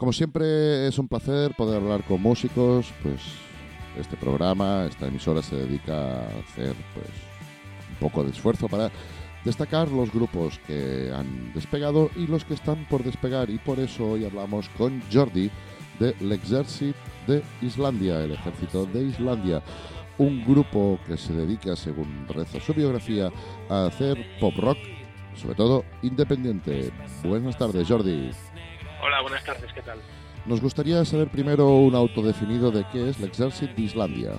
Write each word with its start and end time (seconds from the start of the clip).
Como 0.00 0.14
siempre 0.14 0.88
es 0.88 0.98
un 0.98 1.08
placer 1.08 1.52
poder 1.54 1.76
hablar 1.76 2.02
con 2.04 2.22
músicos, 2.22 2.90
pues 3.02 3.20
este 3.98 4.16
programa, 4.16 4.86
esta 4.86 5.06
emisora 5.06 5.42
se 5.42 5.56
dedica 5.56 6.22
a 6.22 6.38
hacer 6.38 6.74
pues 6.94 7.06
un 7.90 7.96
poco 7.96 8.24
de 8.24 8.30
esfuerzo 8.30 8.66
para 8.66 8.90
destacar 9.44 9.90
los 9.90 10.10
grupos 10.10 10.58
que 10.66 11.12
han 11.14 11.52
despegado 11.52 12.10
y 12.16 12.26
los 12.26 12.46
que 12.46 12.54
están 12.54 12.86
por 12.88 13.04
despegar 13.04 13.50
y 13.50 13.58
por 13.58 13.78
eso 13.78 14.12
hoy 14.12 14.24
hablamos 14.24 14.70
con 14.70 15.02
Jordi 15.12 15.50
de 15.98 16.14
l'Exèrcit 16.22 16.94
de 17.26 17.42
Islandia, 17.60 18.24
el 18.24 18.32
ejército 18.32 18.86
de 18.86 19.02
Islandia, 19.02 19.62
un 20.16 20.42
grupo 20.46 20.98
que 21.06 21.18
se 21.18 21.34
dedica, 21.34 21.76
según 21.76 22.26
reza 22.26 22.58
su 22.58 22.72
biografía, 22.72 23.30
a 23.68 23.84
hacer 23.84 24.16
pop 24.40 24.54
rock, 24.56 24.78
sobre 25.34 25.56
todo 25.56 25.84
independiente. 26.00 26.90
Buenas 27.22 27.58
tardes, 27.58 27.86
Jordi. 27.86 28.30
Hola, 29.02 29.22
buenas 29.22 29.44
tardes, 29.44 29.72
¿qué 29.72 29.82
tal? 29.82 29.98
Nos 30.44 30.60
gustaría 30.60 31.04
saber 31.04 31.28
primero 31.28 31.66
un 31.68 31.94
autodefinido 31.94 32.70
de 32.70 32.84
qué 32.92 33.10
es 33.10 33.18
l'Exèrcit 33.18 33.74
de 33.74 33.82
Islandia. 33.82 34.32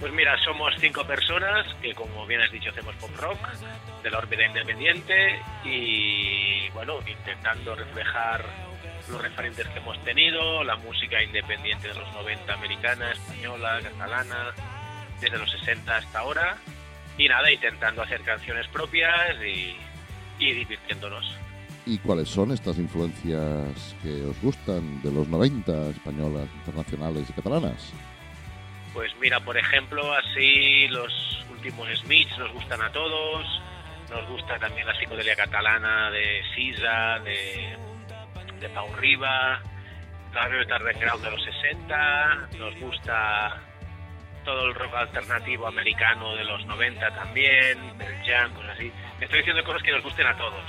Pues 0.00 0.12
mira, 0.12 0.36
somos 0.44 0.74
cinco 0.78 1.06
personas 1.06 1.66
que, 1.80 1.94
como 1.94 2.26
bien 2.26 2.42
has 2.42 2.50
dicho, 2.52 2.68
hacemos 2.68 2.94
pop 2.96 3.10
rock 3.16 3.38
de 4.02 4.10
la 4.10 4.18
órbita 4.18 4.44
independiente 4.44 5.40
y, 5.64 6.68
bueno, 6.70 6.98
intentando 7.06 7.74
reflejar 7.74 8.44
los 9.08 9.22
referentes 9.22 9.66
que 9.68 9.78
hemos 9.78 9.98
tenido, 10.04 10.62
la 10.64 10.76
música 10.76 11.22
independiente 11.22 11.88
de 11.88 11.94
los 11.94 12.12
90 12.12 12.52
americana, 12.52 13.12
española, 13.12 13.80
catalana, 13.82 14.52
desde 15.20 15.38
los 15.38 15.50
60 15.50 15.96
hasta 15.96 16.18
ahora. 16.18 16.58
Y 17.16 17.28
nada, 17.28 17.50
intentando 17.50 18.02
hacer 18.02 18.20
canciones 18.20 18.68
propias 18.68 19.36
y, 19.42 19.74
y 20.38 20.52
divirtiéndonos. 20.52 21.45
¿Y 21.88 21.98
cuáles 21.98 22.28
son 22.28 22.50
estas 22.50 22.78
influencias 22.78 23.94
que 24.02 24.24
os 24.24 24.42
gustan 24.42 25.00
de 25.02 25.12
los 25.12 25.28
90, 25.28 25.90
españolas, 25.90 26.48
internacionales 26.56 27.30
y 27.30 27.32
catalanas? 27.32 27.92
Pues 28.92 29.12
mira, 29.20 29.38
por 29.38 29.56
ejemplo, 29.56 30.12
así 30.14 30.88
los 30.88 31.46
últimos 31.48 31.88
Smiths 32.00 32.36
nos 32.38 32.52
gustan 32.54 32.82
a 32.82 32.90
todos, 32.90 33.46
nos 34.10 34.28
gusta 34.28 34.58
también 34.58 34.84
la 34.84 34.98
psicodelia 34.98 35.36
catalana 35.36 36.10
de 36.10 36.42
Sisa, 36.56 37.20
de, 37.20 37.78
Pau 38.74 38.92
Riba, 38.96 39.62
la 40.34 40.48
Velvet 40.48 40.72
Underground 40.72 41.24
de 41.24 41.30
los 41.30 41.44
60, 41.44 42.48
nos 42.58 42.74
gusta 42.80 43.62
todo 44.44 44.66
el 44.66 44.74
rock 44.74 44.92
alternativo 44.92 45.68
americano 45.68 46.34
de 46.34 46.44
los 46.44 46.66
90 46.66 47.14
también, 47.14 47.78
el 48.00 48.26
jam, 48.26 48.52
cosas 48.54 48.70
así. 48.70 48.90
Estoy 49.20 49.38
diciendo 49.38 49.62
cosas 49.62 49.82
que 49.84 49.92
nos 49.92 50.02
gusten 50.02 50.26
a 50.26 50.36
todos. 50.36 50.64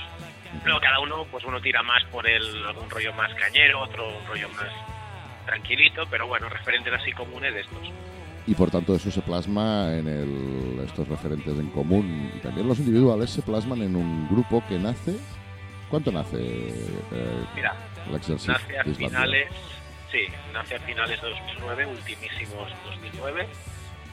Luego 0.64 0.80
cada 0.80 1.00
uno, 1.00 1.26
pues 1.30 1.44
uno 1.44 1.60
tira 1.60 1.82
más 1.82 2.02
por 2.04 2.28
el, 2.28 2.66
algún 2.66 2.88
rollo 2.88 3.12
más 3.14 3.32
cañero, 3.34 3.80
otro 3.80 4.08
un 4.08 4.26
rollo 4.26 4.48
más 4.50 4.68
tranquilito, 5.46 6.04
pero 6.10 6.26
bueno, 6.26 6.48
referentes 6.48 6.92
así 6.92 7.12
comunes 7.12 7.54
de 7.54 7.60
estos. 7.60 7.78
Y 8.46 8.54
por 8.54 8.70
tanto 8.70 8.94
eso 8.94 9.10
se 9.10 9.20
plasma 9.20 9.92
en 9.94 10.08
el, 10.08 10.80
estos 10.84 11.06
referentes 11.08 11.58
en 11.58 11.68
común 11.68 12.32
y 12.34 12.38
también 12.40 12.66
los 12.66 12.78
individuales 12.78 13.30
se 13.30 13.42
plasman 13.42 13.82
en 13.82 13.96
un 13.96 14.28
grupo 14.28 14.62
que 14.68 14.78
nace... 14.78 15.16
¿Cuánto 15.90 16.12
nace? 16.12 16.36
Eh, 16.36 17.44
Mira, 17.54 17.74
l'Exèrcit 18.12 18.52
nace 18.52 18.78
a 18.78 18.84
finales, 18.84 19.48
sí, 20.12 20.26
nace 20.52 20.74
a 20.76 20.80
finales 20.80 21.20
de 21.22 21.28
2009, 21.30 21.86
ultimísimos 21.86 22.68
2009, 22.84 23.48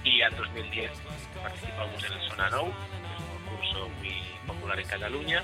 y 0.05 0.21
en 0.21 0.35
2010 0.37 0.91
participamos 1.43 2.03
en 2.03 2.13
el 2.13 2.21
Sona 2.29 2.49
Nou, 2.49 2.71
que 2.71 3.11
es 3.11 3.19
un 3.19 3.43
concurso 3.43 3.89
muy 3.99 4.15
popular 4.47 4.79
en 4.79 4.87
Cataluña, 4.87 5.43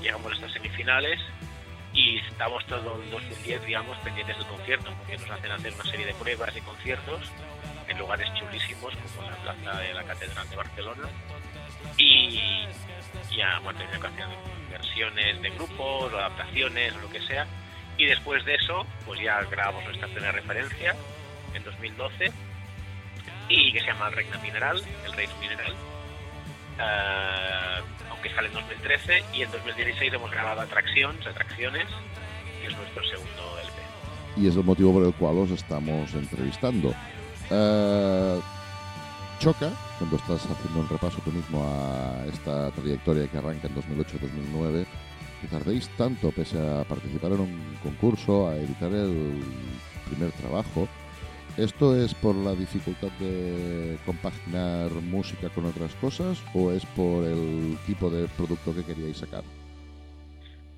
llegamos 0.00 0.32
a 0.32 0.34
estas 0.34 0.52
semifinales 0.52 1.20
y 1.92 2.18
estamos 2.18 2.64
todo 2.66 3.02
el 3.02 3.10
2010, 3.10 3.66
digamos, 3.66 3.98
pendientes 3.98 4.36
del 4.36 4.46
concierto, 4.46 4.92
porque 4.98 5.18
nos 5.18 5.30
hacen 5.30 5.50
hacer 5.50 5.72
una 5.74 5.84
serie 5.84 6.06
de 6.06 6.14
pruebas 6.14 6.56
y 6.56 6.60
conciertos 6.60 7.20
en 7.88 7.98
lugares 7.98 8.28
chulísimos 8.34 8.94
como 8.96 9.28
la 9.28 9.36
plaza 9.36 9.80
de 9.80 9.94
la 9.94 10.04
Catedral 10.04 10.48
de 10.48 10.56
Barcelona 10.56 11.08
y 11.96 12.38
ya 13.36 13.58
bueno, 13.62 13.78
tenido 13.78 14.00
que 14.00 14.06
hacer 14.06 14.26
versiones 14.70 15.42
de 15.42 15.50
grupos, 15.50 16.12
adaptaciones 16.14 16.94
o 16.94 16.98
lo 17.00 17.10
que 17.10 17.20
sea. 17.22 17.46
Y 17.98 18.06
después 18.06 18.44
de 18.44 18.54
eso 18.54 18.86
pues 19.04 19.20
ya 19.20 19.42
grabamos 19.42 19.84
nuestra 19.84 20.06
primera 20.06 20.32
referencia 20.32 20.94
en 21.52 21.64
2012 21.64 22.32
y 23.48 23.72
que 23.72 23.80
se 23.80 23.86
llama 23.86 24.08
el 24.08 24.14
Reina 24.14 24.38
Mineral, 24.38 24.80
el 25.04 25.12
Reino 25.12 25.36
Mineral 25.40 25.74
eh, 26.80 27.82
aunque 28.10 28.34
sale 28.34 28.48
en 28.48 28.54
2013 28.54 29.24
y 29.34 29.42
en 29.42 29.50
2016 29.50 30.12
hemos 30.14 30.30
grabado 30.30 30.62
Atracciones, 30.62 31.26
Atracciones 31.26 31.86
que 32.60 32.68
es 32.68 32.76
nuestro 32.76 33.04
segundo 33.04 33.58
LP. 33.62 34.42
y 34.42 34.48
es 34.48 34.56
el 34.56 34.64
motivo 34.64 34.92
por 34.94 35.04
el 35.04 35.14
cual 35.14 35.38
os 35.38 35.50
estamos 35.50 36.12
entrevistando. 36.14 36.94
Eh, 37.50 38.40
choca, 39.40 39.70
cuando 39.98 40.16
estás 40.16 40.46
haciendo 40.46 40.80
un 40.80 40.88
repaso 40.88 41.18
tú 41.24 41.32
mismo 41.32 41.64
a 41.64 42.26
esta 42.26 42.70
trayectoria 42.72 43.26
que 43.26 43.38
arranca 43.38 43.68
en 43.68 43.74
2008-2009, 43.74 44.86
que 45.40 45.48
tardéis 45.48 45.88
tanto, 45.96 46.30
pese 46.30 46.58
a 46.58 46.84
participar 46.84 47.32
en 47.32 47.40
un 47.40 47.76
concurso, 47.82 48.48
a 48.48 48.56
editar 48.56 48.92
el 48.92 49.42
primer 50.06 50.30
trabajo. 50.32 50.86
¿Esto 51.60 51.94
es 51.94 52.14
por 52.14 52.34
la 52.36 52.54
dificultad 52.54 53.10
de 53.18 53.98
compaginar 54.06 54.90
música 54.92 55.50
con 55.50 55.66
otras 55.66 55.94
cosas 55.96 56.42
o 56.54 56.72
es 56.72 56.86
por 56.86 57.22
el 57.26 57.76
tipo 57.86 58.08
de 58.08 58.26
producto 58.28 58.74
que 58.74 58.82
queríais 58.82 59.18
sacar? 59.18 59.44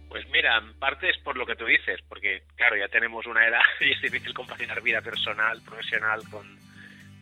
Pues 0.09 0.29
mira, 0.33 0.59
en 0.59 0.75
parte 0.81 1.09
es 1.09 1.19
por 1.19 1.37
lo 1.37 1.47
que 1.47 1.55
tú 1.55 1.67
dices, 1.67 2.01
porque 2.09 2.43
claro, 2.57 2.77
ya 2.77 2.89
tenemos 2.89 3.27
una 3.27 3.47
edad 3.47 3.63
y 3.81 3.93
es 3.93 4.03
difícil 4.03 4.35
compaginar 4.35 4.83
vida 4.83 5.01
personal, 5.01 5.63
profesional 5.63 6.21
con, 6.29 6.59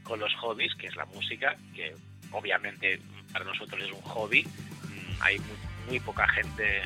con 0.05 0.19
los 0.19 0.35
hobbies, 0.37 0.75
que 0.77 0.87
es 0.87 0.97
la 0.97 1.05
música, 1.05 1.55
que 1.75 1.95
obviamente 2.33 2.99
para 3.31 3.45
nosotros 3.45 3.83
es 3.83 3.93
un 3.93 4.01
hobby. 4.01 4.43
Mm, 4.43 5.21
Hay 5.23 5.39
muy, 5.39 5.59
muy 5.87 6.01
poca 6.01 6.27
gente 6.29 6.81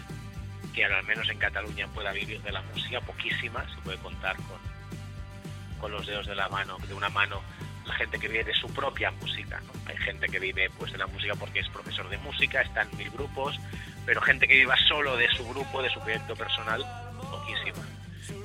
que 0.74 0.84
al 0.84 1.04
menos 1.04 1.30
en 1.30 1.38
Cataluña 1.38 1.86
pueda 1.94 2.10
vivir 2.10 2.42
de 2.42 2.50
la 2.50 2.62
música, 2.62 3.00
poquísima, 3.00 3.64
se 3.72 3.80
puede 3.82 3.98
contar 3.98 4.34
con, 4.38 4.58
con 5.80 5.92
los 5.92 6.06
dedos 6.06 6.26
de 6.26 6.34
la 6.34 6.48
mano, 6.48 6.78
de 6.86 6.94
una 6.94 7.08
mano, 7.08 7.40
la 7.86 7.94
gente 7.94 8.18
que 8.18 8.28
vive 8.28 8.44
de 8.44 8.54
su 8.54 8.66
propia 8.68 9.10
música. 9.10 9.60
¿no? 9.60 9.72
Hay 9.86 9.96
gente 9.98 10.28
que 10.28 10.38
vive 10.38 10.70
pues 10.78 10.92
de 10.92 10.98
la 10.98 11.06
música 11.06 11.34
porque 11.34 11.60
es 11.60 11.68
profesor 11.68 12.08
de 12.08 12.18
música, 12.18 12.62
está 12.62 12.82
en 12.82 12.96
mil 12.96 13.10
grupos, 13.10 13.58
pero 14.06 14.20
gente 14.20 14.46
que 14.46 14.54
viva 14.54 14.76
solo 14.88 15.16
de 15.16 15.28
su 15.30 15.46
grupo, 15.48 15.82
de 15.82 15.90
su 15.90 16.00
proyecto 16.00 16.34
personal, 16.34 16.84
poquísima. 17.30 17.84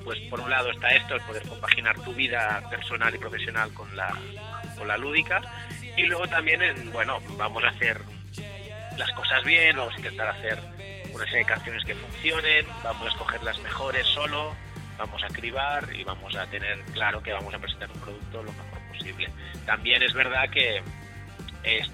Pues 0.04 0.20
por 0.30 0.40
un 0.40 0.50
lado 0.50 0.72
está 0.72 0.90
esto, 0.90 1.16
el 1.16 1.22
poder 1.22 1.48
compaginar 1.48 1.96
tu 2.02 2.14
vida 2.14 2.62
personal 2.70 3.14
y 3.14 3.18
profesional 3.18 3.74
con 3.74 3.96
la, 3.96 4.14
con 4.78 4.88
la 4.88 4.98
lúdica, 4.98 5.42
y 5.96 6.04
luego 6.04 6.28
también, 6.28 6.62
en, 6.62 6.92
bueno, 6.92 7.20
vamos 7.38 7.64
a 7.64 7.70
hacer 7.70 8.02
las 8.98 9.12
cosas 9.12 9.44
bien, 9.44 9.76
vamos 9.76 9.94
a 9.94 9.98
intentar 9.98 10.28
hacer 10.28 10.60
una 11.14 11.26
serie 11.26 11.40
de 11.40 11.46
canciones 11.46 11.84
que 11.84 11.96
funcionen, 11.96 12.66
vamos 12.84 13.08
a 13.08 13.10
escoger 13.10 13.44
las 13.44 13.60
mejores 13.60 14.06
solo, 14.08 14.56
vamos 15.00 15.24
a 15.24 15.28
cribar 15.28 15.88
y 15.96 16.04
vamos 16.04 16.36
a 16.36 16.46
tener 16.48 16.80
claro 16.94 17.24
que 17.24 17.32
vamos 17.34 17.54
a 17.54 17.58
presentar 17.60 17.90
un 17.92 18.00
producto 18.02 18.44
lo 18.44 18.52
mejor 18.52 18.80
posible. 18.92 19.30
También 19.66 20.04
es 20.04 20.14
verdad 20.14 20.50
que 20.50 20.84
es- 21.64 21.90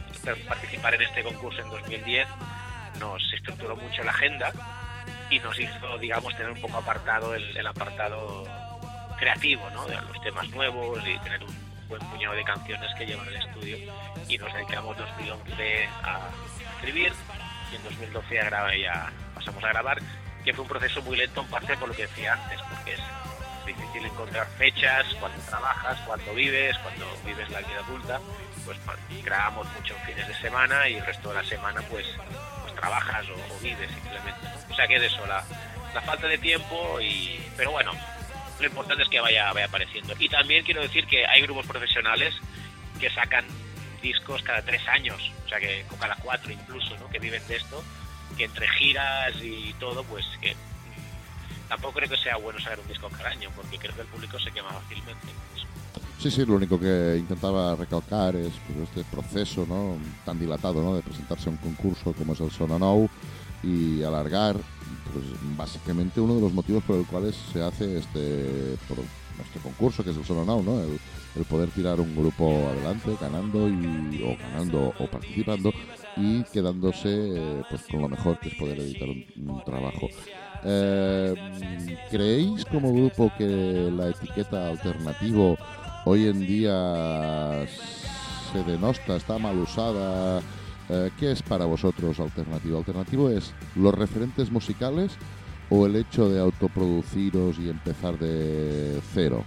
participar 0.47 0.95
en 0.95 1.03
este 1.03 1.23
concurso 1.23 1.61
en 1.61 1.69
2010 1.69 2.27
nos 2.99 3.21
estructuró 3.33 3.75
mucho 3.75 4.03
la 4.03 4.11
agenda 4.11 4.51
y 5.29 5.37
nos 5.39 5.57
hizo, 5.59 5.97
digamos, 5.99 6.35
tener 6.35 6.51
un 6.51 6.59
poco 6.61 6.77
apartado 6.77 7.35
el, 7.35 7.55
el 7.55 7.67
apartado 7.67 8.43
creativo, 9.19 9.69
¿no? 9.71 9.85
De 9.85 9.95
los 9.95 10.21
temas 10.21 10.47
nuevos 10.49 10.99
y 11.07 11.17
tener 11.19 11.43
un 11.43 11.55
buen 11.87 12.01
puñado 12.09 12.33
de 12.35 12.43
canciones 12.43 12.89
que 12.97 13.05
llevar 13.05 13.27
al 13.27 13.35
estudio. 13.35 13.77
Y 14.27 14.37
nos 14.39 14.51
dedicamos 14.53 14.97
2011 14.97 15.87
a 16.03 16.19
escribir 16.77 17.13
y 17.71 17.75
en 17.75 17.83
2012 17.83 18.39
a 18.39 18.45
grabar, 18.45 18.75
ya 18.77 19.11
pasamos 19.35 19.63
a 19.63 19.67
grabar, 19.69 19.97
que 20.45 20.53
fue 20.53 20.61
un 20.61 20.69
proceso 20.69 21.01
muy 21.01 21.17
lento 21.17 21.41
en 21.41 21.47
parte 21.47 21.75
por 21.75 21.89
lo 21.89 21.95
que 21.95 22.03
decía 22.03 22.33
antes, 22.33 22.61
porque 22.69 22.93
es 22.93 23.01
difícil 23.65 24.05
encontrar 24.05 24.47
fechas, 24.57 25.05
cuando 25.19 25.41
trabajas, 25.43 25.99
cuando 26.05 26.33
vives, 26.33 26.77
cuando 26.79 27.05
vives 27.25 27.49
la 27.49 27.59
vida 27.59 27.79
adulta, 27.79 28.21
pues 28.63 28.77
grabamos 29.23 29.67
mucho 29.73 29.95
en 29.95 30.05
fines 30.05 30.27
de 30.27 30.35
semana 30.35 30.87
y 30.87 30.95
el 30.95 31.05
resto 31.05 31.29
de 31.29 31.35
la 31.35 31.43
semana 31.43 31.81
pues, 31.89 32.05
pues 32.61 32.75
trabajas 32.75 33.25
o, 33.29 33.59
vives 33.59 33.89
simplemente. 33.91 34.47
O 34.69 34.75
sea 34.75 34.87
que 34.87 34.95
es 34.97 35.03
eso, 35.03 35.25
la, 35.25 35.43
la 35.93 36.01
falta 36.01 36.27
de 36.27 36.37
tiempo 36.37 36.99
y... 37.01 37.43
Pero 37.57 37.71
bueno, 37.71 37.91
lo 38.59 38.67
importante 38.67 39.03
es 39.03 39.09
que 39.09 39.19
vaya, 39.19 39.51
vaya 39.51 39.65
apareciendo. 39.65 40.13
Y 40.19 40.29
también 40.29 40.63
quiero 40.63 40.81
decir 40.81 41.07
que 41.07 41.25
hay 41.25 41.41
grupos 41.41 41.65
profesionales 41.65 42.35
que 42.99 43.09
sacan 43.09 43.45
discos 44.01 44.43
cada 44.43 44.61
tres 44.61 44.87
años, 44.87 45.31
o 45.45 45.49
sea 45.49 45.59
que 45.59 45.85
cada 45.99 46.15
cuatro 46.17 46.51
incluso, 46.51 46.95
¿no? 46.97 47.09
que 47.09 47.17
viven 47.17 47.45
de 47.47 47.55
esto, 47.55 47.83
que 48.37 48.45
entre 48.45 48.67
giras 48.69 49.33
y 49.41 49.73
todo, 49.79 50.03
pues 50.03 50.25
que 50.41 50.55
tampoco 51.67 51.95
creo 51.95 52.09
que 52.09 52.17
sea 52.17 52.37
bueno 52.37 52.59
sacar 52.59 52.79
un 52.79 52.87
disco 52.87 53.09
cada 53.09 53.29
año, 53.29 53.49
porque 53.55 53.77
creo 53.77 53.95
que 53.95 54.01
el 54.01 54.07
público 54.07 54.39
se 54.39 54.51
quema 54.51 54.69
fácilmente. 54.69 55.27
Sí, 56.19 56.31
sí, 56.31 56.45
lo 56.45 56.55
único 56.55 56.79
que 56.79 57.17
intentaba 57.19 57.75
recalcar 57.75 58.35
es 58.35 58.53
pues, 58.67 58.89
este 58.89 59.03
proceso 59.03 59.65
¿no? 59.67 59.97
tan 60.25 60.39
dilatado 60.39 60.81
¿no? 60.81 60.95
de 60.95 61.01
presentarse 61.01 61.49
a 61.49 61.51
un 61.51 61.57
concurso 61.57 62.13
como 62.13 62.33
es 62.33 62.39
el 62.39 62.51
Sononou 62.51 63.09
y 63.61 64.01
alargar 64.01 64.55
pues, 65.11 65.25
básicamente 65.55 66.19
uno 66.21 66.35
de 66.35 66.41
los 66.41 66.53
motivos 66.53 66.83
por 66.83 66.95
el 66.97 67.05
cuales 67.05 67.35
se 67.51 67.61
hace 67.61 67.99
este, 67.99 68.77
por 68.87 68.97
nuestro 69.37 69.61
concurso, 69.61 70.03
que 70.03 70.11
es 70.11 70.17
el 70.17 70.25
Sononou, 70.25 70.63
¿no? 70.63 70.81
El, 70.81 70.99
poder 71.49 71.69
tirar 71.71 71.99
un 71.99 72.15
grupo 72.15 72.49
adelante 72.69 73.17
ganando 73.19 73.67
y, 73.67 74.23
o 74.23 74.37
ganando 74.41 74.93
o 74.97 75.07
participando 75.07 75.69
y 76.17 76.43
quedándose 76.45 77.63
pues 77.69 77.83
con 77.89 78.01
lo 78.01 78.09
mejor 78.09 78.39
que 78.39 78.49
es 78.49 78.55
poder 78.55 78.79
editar 78.79 79.07
un, 79.09 79.61
trabajo. 79.65 80.07
Eh, 80.63 81.35
¿Creéis 82.09 82.65
como 82.65 82.93
grupo 82.93 83.31
que 83.37 83.45
la 83.45 84.09
etiqueta 84.09 84.69
alternativo 84.69 85.57
hoy 86.05 86.27
en 86.27 86.39
día 86.45 87.65
se 88.51 88.63
denosta, 88.63 89.17
está 89.17 89.37
mal 89.37 89.57
usada? 89.57 90.41
Eh, 90.89 91.09
¿Qué 91.19 91.31
es 91.31 91.41
para 91.41 91.65
vosotros 91.65 92.19
alternativo? 92.19 92.77
¿Alternativo 92.77 93.29
es 93.29 93.53
los 93.75 93.93
referentes 93.93 94.51
musicales 94.51 95.17
o 95.69 95.85
el 95.85 95.95
hecho 95.95 96.29
de 96.29 96.39
autoproduciros 96.39 97.57
y 97.59 97.69
empezar 97.69 98.17
de 98.19 99.01
cero? 99.13 99.43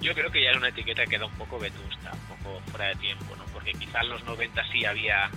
Yo 0.00 0.14
creo 0.14 0.30
que 0.30 0.42
ya 0.42 0.52
es 0.52 0.56
una 0.56 0.68
etiqueta 0.68 1.04
que 1.04 1.10
queda 1.10 1.26
un 1.26 1.34
poco 1.34 1.58
vetusta, 1.58 2.12
un 2.12 2.36
poco 2.36 2.60
fuera 2.70 2.86
de 2.86 2.94
tiempo, 2.96 3.36
¿no? 3.36 3.44
Porque 3.52 3.72
quizás 3.72 4.02
en 4.02 4.10
los 4.10 4.24
90 4.24 4.62
sí 4.72 4.84
había 4.84 5.30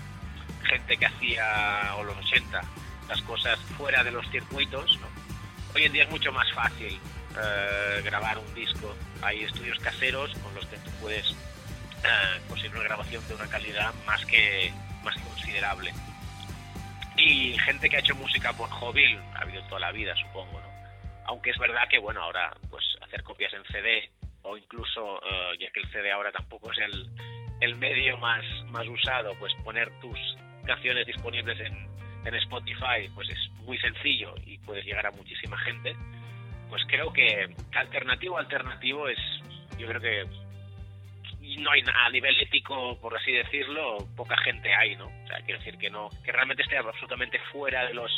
gente 0.63 0.98
que 0.98 1.06
hacía, 1.06 1.95
o 1.98 2.04
los 2.04 2.18
80, 2.18 2.62
las 3.07 3.21
cosas 3.24 3.60
fuera 3.77 4.04
de 4.04 4.12
los 4.12 4.30
circuitos, 4.30 5.00
¿no? 5.00 5.07
Hoy 5.75 5.83
en 5.86 5.94
día 5.94 6.04
es 6.04 6.10
mucho 6.10 6.31
más 6.31 6.51
fácil 6.54 7.00
eh, 7.36 8.01
grabar 8.04 8.38
un 8.38 8.54
disco. 8.54 8.95
Hay 9.21 9.44
estudios 9.44 9.80
caseros 9.80 10.33
con 10.39 10.54
los 10.54 10.65
que 10.68 10.77
tú 10.77 10.92
puedes 11.01 11.31
eh, 11.31 12.42
conseguir 12.48 12.75
una 12.75 12.83
grabación 12.83 13.27
de 13.27 13.36
una 13.36 13.48
calidad 13.48 13.94
más 14.06 14.24
que, 14.25 14.71
más 15.04 15.15
considerable. 15.18 15.92
Y 17.18 17.57
gente 17.59 17.89
que 17.89 17.98
ha 17.98 18.00
hecho 18.00 18.16
música 18.16 18.54
por 18.54 18.69
hobby 18.69 19.18
ha 19.36 19.42
habido 19.42 19.63
toda 19.63 19.80
la 19.80 19.92
vida, 19.92 20.16
supongo, 20.16 20.59
¿no? 20.59 20.74
Aunque 21.25 21.51
es 21.51 21.57
verdad 21.57 21.88
que, 21.89 22.00
bueno, 22.00 22.21
ahora 22.21 22.54
pues 22.69 22.83
hacer 23.01 23.24
copias 23.24 23.54
en 23.54 23.63
CD 23.66 24.12
o 24.44 24.57
incluso, 24.57 25.21
eh, 25.24 25.57
ya 25.59 25.71
que 25.71 25.80
el 25.80 25.92
CD 25.92 26.12
ahora 26.12 26.31
tampoco 26.31 26.71
es 26.71 26.77
el, 26.80 27.09
el 27.62 27.75
medio 27.75 28.18
más, 28.18 28.44
más 28.66 28.88
usado, 28.88 29.33
pues 29.39 29.54
poner 29.63 29.89
tus 30.01 30.19
canciones 30.65 31.06
disponibles 31.06 31.60
en, 31.60 31.88
en 32.25 32.36
Spotify, 32.36 33.10
pues 33.13 33.30
es 33.30 33.50
muy 33.63 33.77
sencillo 33.77 34.33
y 34.45 34.57
puedes 34.60 34.86
llegar 34.86 35.06
a 35.06 35.12
muchísima 35.12 35.57
gente, 35.60 35.95
pues 36.69 36.81
creo 36.88 37.12
que 37.12 37.50
alternativo 37.75 38.38
alternativo 38.38 39.07
es, 39.07 39.19
yo 39.77 39.88
creo 39.88 40.01
que 40.01 40.25
no 41.60 41.71
hay 41.71 41.83
a 41.94 42.10
nivel 42.10 42.39
ético, 42.42 42.98
por 43.00 43.15
así 43.15 43.31
decirlo, 43.31 43.98
poca 44.15 44.36
gente 44.38 44.74
hay, 44.74 44.95
¿no? 44.95 45.07
O 45.07 45.27
sea, 45.27 45.39
quiero 45.42 45.60
decir 45.60 45.77
que 45.77 45.89
no, 45.89 46.10
que 46.24 46.31
realmente 46.31 46.63
esté 46.63 46.77
absolutamente 46.77 47.39
fuera 47.51 47.86
de 47.86 47.94
los, 47.94 48.12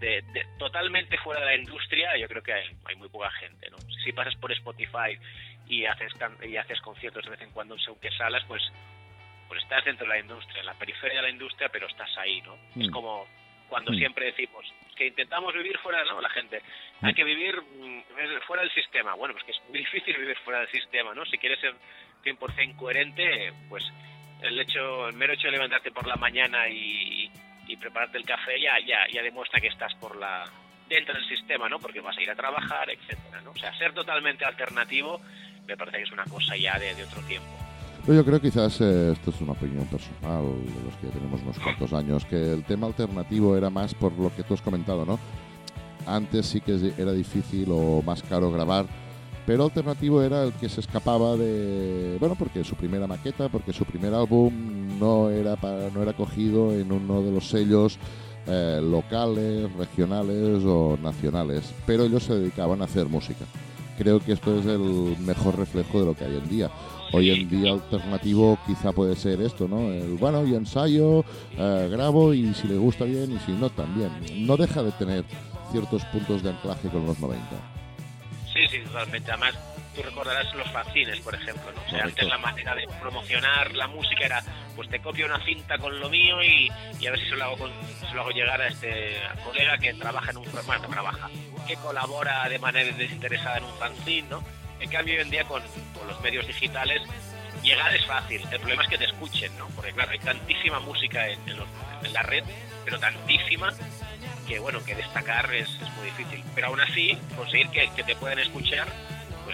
de, 0.00 0.22
totalmente 0.58 1.16
fuera 1.18 1.40
de 1.40 1.46
la 1.46 1.56
industria, 1.56 2.16
yo 2.18 2.28
creo 2.28 2.42
que 2.42 2.52
hay, 2.52 2.68
hay 2.84 2.96
muy 2.96 3.08
poca 3.08 3.30
gente, 3.32 3.70
¿no? 3.70 3.78
Si 4.04 4.12
pasas 4.12 4.34
por 4.36 4.52
Spotify 4.52 5.18
y 5.66 5.86
haces 5.86 6.12
y 6.42 6.56
haces 6.56 6.80
conciertos 6.80 7.24
de 7.24 7.30
vez 7.30 7.40
en 7.40 7.50
cuando 7.50 7.78
según 7.78 8.00
que 8.00 8.10
salas, 8.12 8.44
pues 8.46 8.62
pues 9.48 9.62
estás 9.62 9.84
dentro 9.84 10.06
de 10.06 10.12
la 10.12 10.20
industria, 10.20 10.60
en 10.60 10.66
la 10.66 10.74
periferia 10.74 11.16
de 11.16 11.22
la 11.22 11.30
industria, 11.30 11.68
pero 11.70 11.86
estás 11.86 12.10
ahí, 12.18 12.40
¿no? 12.42 12.54
Es 12.76 12.88
mm. 12.88 12.92
como 12.92 13.26
cuando 13.68 13.92
mm. 13.92 13.96
siempre 13.96 14.26
decimos 14.26 14.64
que 14.96 15.06
intentamos 15.06 15.54
vivir 15.54 15.78
fuera, 15.78 16.04
¿no? 16.04 16.20
La 16.20 16.28
gente, 16.30 16.60
hay 17.02 17.12
mm. 17.12 17.14
que 17.14 17.24
vivir 17.24 17.54
fuera 18.46 18.62
del 18.62 18.72
sistema. 18.72 19.14
Bueno, 19.14 19.34
pues 19.34 19.44
que 19.44 19.52
es 19.52 19.60
muy 19.68 19.78
difícil 19.84 20.16
vivir 20.16 20.36
fuera 20.38 20.60
del 20.60 20.70
sistema, 20.70 21.14
¿no? 21.14 21.24
Si 21.26 21.38
quieres 21.38 21.60
ser 21.60 21.74
100% 22.24 22.76
coherente, 22.76 23.52
pues 23.68 23.84
el 24.42 24.58
hecho, 24.60 25.08
el 25.08 25.14
mero 25.14 25.32
hecho 25.32 25.46
de 25.48 25.52
levantarte 25.52 25.90
por 25.90 26.06
la 26.06 26.16
mañana 26.16 26.68
y, 26.68 27.30
prepararte 27.80 28.18
el 28.18 28.24
café 28.24 28.58
ya, 28.60 28.80
ya, 28.80 29.06
ya 29.12 29.22
demuestra 29.22 29.60
que 29.60 29.68
estás 29.68 29.94
por 29.96 30.16
la 30.16 30.44
dentro 30.88 31.14
del 31.14 31.28
sistema, 31.28 31.68
¿no? 31.68 31.78
Porque 31.78 32.00
vas 32.00 32.16
a 32.16 32.22
ir 32.22 32.30
a 32.30 32.34
trabajar, 32.34 32.90
etcétera, 32.90 33.40
¿no? 33.42 33.50
O 33.50 33.56
sea, 33.56 33.72
ser 33.76 33.92
totalmente 33.92 34.44
alternativo 34.44 35.20
me 35.68 35.76
parece 35.76 35.98
que 35.98 36.04
es 36.04 36.12
una 36.12 36.24
cosa 36.24 36.56
ya 36.56 36.78
de, 36.78 37.04
otro 37.04 37.20
tiempo. 37.22 37.67
Yo 38.14 38.24
creo 38.24 38.40
quizás 38.40 38.80
eh, 38.80 39.12
esto 39.12 39.30
es 39.30 39.40
una 39.40 39.52
opinión 39.52 39.84
personal 39.86 40.42
de 40.42 40.84
los 40.84 40.96
que 40.96 41.08
ya 41.08 41.12
tenemos 41.12 41.42
unos 41.42 41.58
cuantos 41.58 41.92
años, 41.92 42.24
que 42.24 42.52
el 42.52 42.64
tema 42.64 42.86
alternativo 42.86 43.56
era 43.56 43.70
más 43.70 43.94
por 43.94 44.12
lo 44.18 44.34
que 44.34 44.42
tú 44.42 44.54
has 44.54 44.62
comentado, 44.62 45.04
¿no? 45.04 45.18
Antes 46.06 46.46
sí 46.46 46.60
que 46.60 46.92
era 46.96 47.12
difícil 47.12 47.68
o 47.70 48.02
más 48.02 48.22
caro 48.22 48.50
grabar 48.50 48.86
pero 49.48 49.64
alternativo 49.64 50.22
era 50.22 50.42
el 50.42 50.52
que 50.52 50.68
se 50.68 50.80
escapaba 50.80 51.34
de 51.34 52.18
bueno 52.20 52.34
porque 52.38 52.62
su 52.64 52.74
primera 52.76 53.06
maqueta 53.06 53.48
porque 53.48 53.72
su 53.72 53.86
primer 53.86 54.12
álbum 54.12 54.52
no 54.98 55.30
era 55.30 55.56
para, 55.56 55.88
no 55.88 56.02
era 56.02 56.12
cogido 56.12 56.74
en 56.74 56.92
uno 56.92 57.22
de 57.22 57.32
los 57.32 57.48
sellos 57.48 57.98
eh, 58.46 58.78
locales 58.82 59.72
regionales 59.72 60.62
o 60.66 60.98
nacionales 61.02 61.72
pero 61.86 62.04
ellos 62.04 62.24
se 62.24 62.34
dedicaban 62.34 62.82
a 62.82 62.84
hacer 62.84 63.06
música 63.06 63.46
creo 63.98 64.20
que 64.20 64.32
esto 64.32 64.58
es 64.58 64.66
el 64.66 65.16
mejor 65.18 65.58
reflejo 65.58 66.00
de 66.00 66.06
lo 66.06 66.14
que 66.14 66.24
hay 66.24 66.36
en 66.36 66.48
día. 66.48 66.70
Hoy 67.12 67.30
en 67.30 67.48
día 67.48 67.72
alternativo 67.72 68.58
quizá 68.66 68.92
puede 68.92 69.16
ser 69.16 69.40
esto 69.40 69.66
no 69.66 69.90
el 69.90 70.16
bueno 70.18 70.46
y 70.46 70.54
ensayo 70.54 71.24
eh, 71.56 71.88
grabo 71.90 72.32
y 72.34 72.54
si 72.54 72.68
le 72.68 72.76
gusta 72.76 73.04
bien 73.04 73.32
y 73.32 73.38
si 73.40 73.52
no 73.52 73.68
también. 73.70 74.10
No 74.46 74.56
deja 74.56 74.82
de 74.82 74.92
tener 74.92 75.24
ciertos 75.72 76.04
puntos 76.06 76.42
de 76.42 76.50
anclaje 76.50 76.88
con 76.88 77.04
los 77.06 77.18
90 77.18 77.44
Sí, 78.52 78.60
sí, 78.70 78.78
totalmente. 78.86 79.30
Además, 79.30 79.54
tú 79.98 80.04
recordarás 80.04 80.54
los 80.54 80.70
fanzines, 80.70 81.18
por 81.20 81.34
ejemplo, 81.34 81.72
¿no? 81.72 81.82
O 81.82 81.90
sea, 81.90 82.04
antes 82.04 82.24
la 82.26 82.38
manera 82.38 82.74
de 82.76 82.86
promocionar 83.00 83.74
la 83.74 83.88
música 83.88 84.26
era, 84.26 84.42
pues 84.76 84.88
te 84.88 85.00
copio 85.00 85.26
una 85.26 85.44
cinta 85.44 85.76
con 85.78 85.98
lo 85.98 86.08
mío 86.08 86.42
y, 86.42 86.70
a 87.06 87.10
ver 87.10 87.18
si 87.18 87.28
se 87.28 87.36
lo, 87.36 87.44
hago 87.44 87.68
se 88.08 88.14
lo 88.14 88.20
hago 88.20 88.30
llegar 88.30 88.60
a 88.60 88.68
este 88.68 89.16
colega 89.44 89.76
que 89.78 89.94
trabaja 89.94 90.30
en 90.30 90.36
un... 90.36 90.44
Bueno, 90.66 90.88
trabaja, 90.88 91.28
que 91.66 91.74
colabora 91.76 92.48
de 92.48 92.58
manera 92.60 92.96
desinteresada 92.96 93.58
en 93.58 93.64
un 93.64 93.78
fanzine, 93.78 94.28
¿no? 94.28 94.44
En 94.78 94.88
cambio, 94.88 95.14
hoy 95.14 95.22
en 95.22 95.30
día 95.30 95.44
con, 95.44 95.62
los 96.06 96.20
medios 96.20 96.46
digitales 96.46 97.02
llegar 97.64 97.92
es 97.92 98.06
fácil. 98.06 98.40
El 98.52 98.60
problema 98.60 98.84
es 98.84 98.88
que 98.88 98.98
te 98.98 99.04
escuchen, 99.04 99.56
¿no? 99.58 99.66
Porque 99.74 99.92
claro, 99.92 100.12
hay 100.12 100.20
tantísima 100.20 100.78
música 100.78 101.26
en, 101.26 101.40
en 101.48 102.12
la 102.12 102.22
red, 102.22 102.44
pero 102.84 103.00
tantísima 103.00 103.72
que 104.48 104.58
bueno, 104.58 104.82
que 104.82 104.94
destacar 104.94 105.54
es, 105.54 105.68
muy 105.96 106.06
difícil. 106.06 106.42
Pero 106.54 106.68
aún 106.68 106.80
así, 106.80 107.16
conseguir 107.36 107.68
que, 107.68 108.02
te 108.02 108.16
puedan 108.16 108.38
escuchar, 108.38 108.88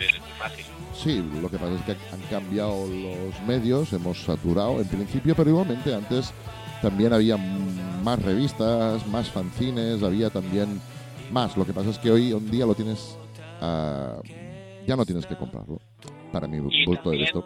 es 0.00 0.20
muy 0.20 0.30
fácil. 0.38 0.64
Sí, 0.94 1.24
lo 1.40 1.50
que 1.50 1.58
pasa 1.58 1.74
es 1.74 1.82
que 1.82 1.92
han 1.92 2.20
cambiado 2.30 2.86
los 2.86 3.40
medios, 3.46 3.92
hemos 3.92 4.22
saturado 4.22 4.80
en 4.80 4.88
principio, 4.88 5.34
pero 5.34 5.50
igualmente 5.50 5.94
antes 5.94 6.32
también 6.80 7.12
había 7.12 7.36
más 7.36 8.22
revistas, 8.22 9.06
más 9.08 9.28
fanzines, 9.30 10.02
había 10.02 10.30
también 10.30 10.80
más. 11.30 11.56
Lo 11.56 11.66
que 11.66 11.72
pasa 11.72 11.90
es 11.90 11.98
que 11.98 12.10
hoy 12.10 12.32
en 12.32 12.50
día 12.50 12.66
lo 12.66 12.74
tienes, 12.74 13.18
uh, 13.60 14.20
ya 14.86 14.96
no 14.96 15.04
tienes 15.04 15.26
que 15.26 15.36
comprarlo, 15.36 15.80
para 16.32 16.46
mi 16.46 16.60
punto 16.84 17.10
de 17.10 17.16
vista. 17.18 17.40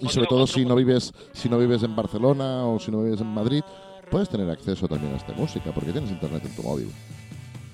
Y 0.00 0.08
sobre 0.08 0.26
todo 0.26 0.46
si 0.46 0.64
no 0.64 0.74
vives, 0.74 1.12
si 1.32 1.48
no 1.48 1.58
vives 1.58 1.82
en 1.82 1.94
Barcelona 1.94 2.66
o 2.66 2.78
si 2.78 2.90
no 2.90 3.02
vives 3.02 3.20
en 3.20 3.28
Madrid, 3.28 3.62
puedes 4.10 4.28
tener 4.28 4.48
acceso 4.50 4.88
también 4.88 5.14
a 5.14 5.16
esta 5.16 5.32
música 5.32 5.72
porque 5.72 5.92
tienes 5.92 6.10
internet 6.10 6.42
en 6.44 6.56
tu 6.56 6.62
móvil. 6.62 6.90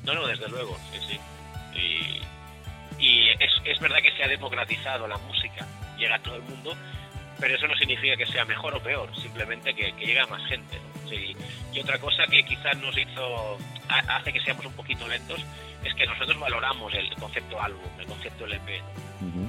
No, 0.04 0.14
no, 0.14 0.26
desde 0.26 0.48
luego, 0.48 0.76
sí, 0.92 0.98
sí. 1.08 1.20
Y, 3.08 3.30
es, 3.30 3.50
es, 3.64 3.80
verdad 3.80 3.98
que 4.02 4.12
se 4.12 4.22
ha 4.22 4.28
democratizado 4.28 5.08
la 5.08 5.16
música, 5.18 5.66
llega 5.96 6.16
a 6.16 6.18
todo 6.18 6.36
el 6.36 6.42
mundo, 6.42 6.76
pero 7.40 7.54
eso 7.54 7.66
no 7.66 7.74
significa 7.76 8.16
que 8.16 8.26
sea 8.26 8.44
mejor 8.44 8.74
o 8.74 8.82
peor, 8.82 9.08
simplemente 9.16 9.72
que, 9.74 9.92
llega 9.92 10.24
a 10.24 10.26
más 10.26 10.44
gente. 10.46 10.78
Y 11.72 11.80
otra 11.80 11.98
cosa 11.98 12.26
que 12.26 12.42
quizás 12.44 12.76
nos 12.78 12.96
hizo, 12.98 13.56
hace 13.88 14.32
que 14.32 14.40
seamos 14.40 14.66
un 14.66 14.74
poquito 14.74 15.08
lentos, 15.08 15.40
es 15.84 15.94
que 15.94 16.06
nosotros 16.06 16.38
valoramos 16.38 16.92
el 16.94 17.08
concepto 17.14 17.60
álbum, 17.62 17.88
el 17.98 18.06
concepto 18.06 18.44
LP, 18.44 18.82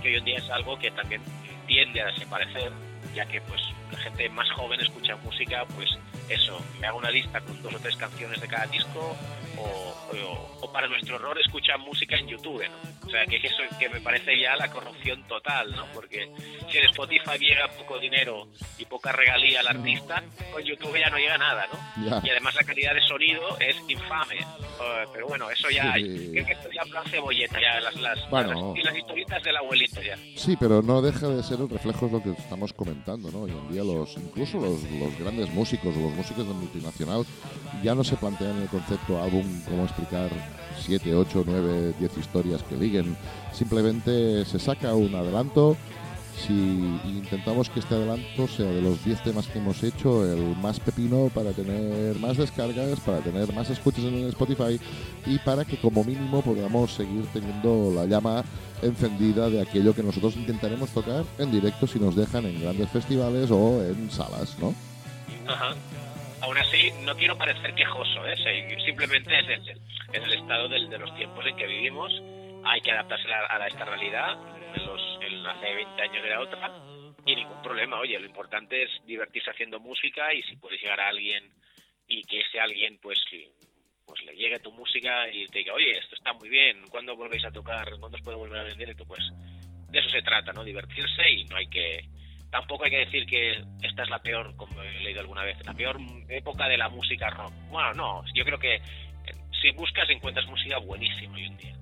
que 0.01 0.07
hoy 0.07 0.15
en 0.15 0.25
día 0.25 0.37
es 0.37 0.49
algo 0.49 0.79
que 0.79 0.91
también 0.91 1.21
tiende 1.67 2.01
a 2.01 2.05
desaparecer, 2.05 2.71
ya 3.13 3.25
que 3.25 3.41
pues 3.41 3.61
la 3.91 3.97
gente 3.99 4.29
más 4.29 4.49
joven 4.51 4.79
escucha 4.79 5.15
música, 5.17 5.65
pues 5.75 5.89
eso, 6.29 6.63
me 6.79 6.87
hago 6.87 6.99
una 6.99 7.09
lista 7.09 7.41
con 7.41 7.61
dos 7.61 7.73
o 7.73 7.79
tres 7.79 7.95
canciones 7.95 8.39
de 8.39 8.47
cada 8.47 8.67
disco 8.67 9.17
o, 9.57 10.71
para 10.71 10.87
nuestro 10.87 11.15
horror 11.15 11.37
escucha 11.39 11.77
música 11.77 12.15
en 12.15 12.27
YouTube, 12.27 12.63
¿no? 12.69 13.07
O 13.07 13.09
sea, 13.09 13.25
que 13.25 13.37
eso 13.37 13.57
que 13.79 13.89
me 13.89 13.99
parece 13.99 14.39
ya 14.39 14.55
la 14.55 14.69
corrupción 14.69 15.23
total, 15.23 15.71
¿no? 15.71 15.85
Porque 15.93 16.31
si 16.69 16.77
en 16.77 16.85
Spotify 16.85 17.39
llega 17.39 17.67
poco 17.69 17.97
dinero 17.99 18.47
y 18.77 18.85
poca 18.85 19.11
regalía 19.11 19.61
al 19.61 19.67
artista, 19.67 20.23
con 20.53 20.63
YouTube 20.63 20.95
ya 20.97 21.09
no 21.09 21.17
llega 21.17 21.37
nada, 21.37 21.65
¿no? 21.73 22.21
Y 22.23 22.29
además 22.29 22.53
la 22.55 22.63
calidad 22.63 22.93
de 22.93 23.01
sonido 23.01 23.57
es 23.59 23.75
infame. 23.87 24.37
Eh, 24.37 25.05
pero 25.11 25.27
bueno, 25.27 25.49
eso 25.49 25.69
ya, 25.69 25.93
sí. 25.95 26.31
que 26.33 26.39
esto 26.39 26.69
ya 26.71 26.83
plan 26.83 27.03
cebolleta, 27.07 27.59
ya 27.59 27.81
las, 27.81 27.95
las, 27.95 28.19
y 28.75 28.83
las 28.83 28.95
historietas 28.95 29.43
del 29.43 29.57
abuelito 29.57 30.01
ya. 30.01 30.15
Sí, 30.35 30.55
pero 30.59 30.81
no 30.81 31.01
deja 31.01 31.27
de 31.27 31.41
ser 31.41 31.59
el 31.61 31.69
reflejo 31.69 32.05
de 32.05 32.11
lo 32.11 32.23
que 32.23 32.29
estamos 32.29 32.71
comentando, 32.73 32.98
¿no? 33.07 33.41
Hoy 33.41 33.51
en 33.51 33.73
día 33.73 33.83
los, 33.83 34.15
incluso 34.17 34.59
los, 34.59 34.81
los 34.83 35.17
grandes 35.19 35.51
músicos 35.53 35.95
o 35.95 35.99
los 35.99 36.13
músicos 36.13 36.47
de 36.47 36.53
multinacional 36.53 37.25
ya 37.83 37.95
no 37.95 38.03
se 38.03 38.15
plantean 38.15 38.61
el 38.61 38.67
concepto 38.67 39.21
álbum, 39.21 39.43
cómo 39.67 39.83
explicar 39.83 40.29
7, 40.79 41.15
8, 41.15 41.43
9, 41.45 41.93
10 41.99 42.17
historias 42.17 42.63
que 42.63 42.75
liguen. 42.75 43.15
Simplemente 43.53 44.45
se 44.45 44.59
saca 44.59 44.93
un 44.93 45.13
adelanto. 45.15 45.75
Si 46.47 46.53
intentamos 47.03 47.69
que 47.69 47.81
este 47.81 47.95
adelanto 47.95 48.47
sea 48.47 48.67
de 48.67 48.81
los 48.81 49.03
10 49.03 49.23
temas 49.23 49.47
que 49.47 49.59
hemos 49.59 49.83
hecho 49.83 50.23
el 50.23 50.55
más 50.55 50.79
pepino 50.79 51.29
para 51.33 51.51
tener 51.51 52.17
más 52.17 52.37
descargas, 52.37 52.99
para 53.01 53.19
tener 53.19 53.53
más 53.53 53.69
escuchas 53.69 54.05
en 54.05 54.29
Spotify 54.29 54.79
y 55.25 55.37
para 55.39 55.65
que 55.65 55.77
como 55.77 56.01
mínimo 56.05 56.41
podamos 56.41 56.93
seguir 56.93 57.25
teniendo 57.33 57.91
la 57.93 58.05
llama 58.05 58.45
encendida 58.81 59.49
de 59.49 59.61
aquello 59.61 59.93
que 59.93 60.03
nosotros 60.03 60.35
intentaremos 60.35 60.89
tocar 60.91 61.23
en 61.37 61.51
directo 61.51 61.87
si 61.87 61.99
nos 61.99 62.15
dejan 62.15 62.45
en 62.45 62.61
grandes 62.61 62.89
festivales 62.89 63.51
o 63.51 63.83
en 63.83 64.09
salas, 64.09 64.57
¿no? 64.59 64.73
Ajá. 65.47 65.75
Aún 66.41 66.57
así, 66.57 66.91
no 67.03 67.15
quiero 67.15 67.37
parecer 67.37 67.75
quejoso, 67.75 68.25
¿eh? 68.25 68.35
simplemente 68.85 69.37
es 69.39 69.49
el, 69.49 69.81
es 70.13 70.23
el 70.23 70.33
estado 70.33 70.69
del, 70.69 70.89
de 70.89 70.97
los 70.97 71.13
tiempos 71.15 71.45
en 71.45 71.55
que 71.55 71.67
vivimos. 71.67 72.11
Hay 72.63 72.81
que 72.81 72.91
adaptarse 72.91 73.27
a, 73.31 73.67
esta 73.67 73.85
realidad. 73.85 74.37
Hace 75.49 75.73
20 75.73 76.01
años 76.01 76.25
era 76.25 76.39
otra 76.39 76.71
y 77.25 77.35
ningún 77.35 77.61
problema. 77.61 77.99
Oye, 77.99 78.19
lo 78.19 78.25
importante 78.25 78.83
es 78.83 78.89
divertirse 79.05 79.51
haciendo 79.51 79.79
música 79.79 80.33
y 80.33 80.41
si 80.43 80.55
puedes 80.55 80.81
llegar 80.81 80.99
a 80.99 81.09
alguien 81.09 81.43
y 82.07 82.23
que 82.23 82.41
ese 82.41 82.59
alguien 82.59 82.97
pues 83.01 83.19
pues 84.09 84.23
le 84.23 84.33
llegue 84.33 84.57
tu 84.59 84.71
música 84.71 85.29
y 85.31 85.45
te 85.45 85.59
diga, 85.59 85.73
oye, 85.75 85.99
esto 85.99 86.15
está 86.15 86.33
muy 86.33 86.49
bien, 86.49 86.81
¿cuándo 86.89 87.15
volvéis 87.15 87.45
a 87.45 87.51
tocar? 87.51 87.87
¿Cuándo 87.99 88.17
os 88.17 88.23
puedo 88.23 88.39
volver 88.39 88.59
a 88.59 88.63
ver 88.63 88.71
en 88.71 88.79
directo? 88.79 89.05
Pues 89.05 89.21
de 89.87 89.99
eso 89.99 90.09
se 90.09 90.23
trata, 90.23 90.51
¿no? 90.51 90.63
Divertirse 90.63 91.29
y 91.29 91.45
no 91.45 91.57
hay 91.57 91.67
que 91.67 92.03
tampoco 92.49 92.85
hay 92.85 92.89
que 92.89 93.05
decir 93.05 93.27
que 93.27 93.63
esta 93.83 94.01
es 94.01 94.09
la 94.09 94.17
peor, 94.17 94.55
como 94.55 94.81
he 94.81 94.99
leído 95.01 95.21
alguna 95.21 95.43
vez, 95.43 95.63
la 95.63 95.75
peor 95.75 95.99
época 96.27 96.67
de 96.67 96.77
la 96.77 96.89
música 96.89 97.29
rock. 97.29 97.53
Bueno, 97.69 97.93
no, 97.93 98.23
yo 98.33 98.43
creo 98.43 98.57
que 98.57 98.77
eh, 98.77 98.81
si 99.61 99.69
buscas 99.71 100.09
encuentras 100.09 100.47
música 100.47 100.79
buenísima 100.79 101.35
hoy 101.35 101.45
en 101.45 101.57
día. 101.57 101.75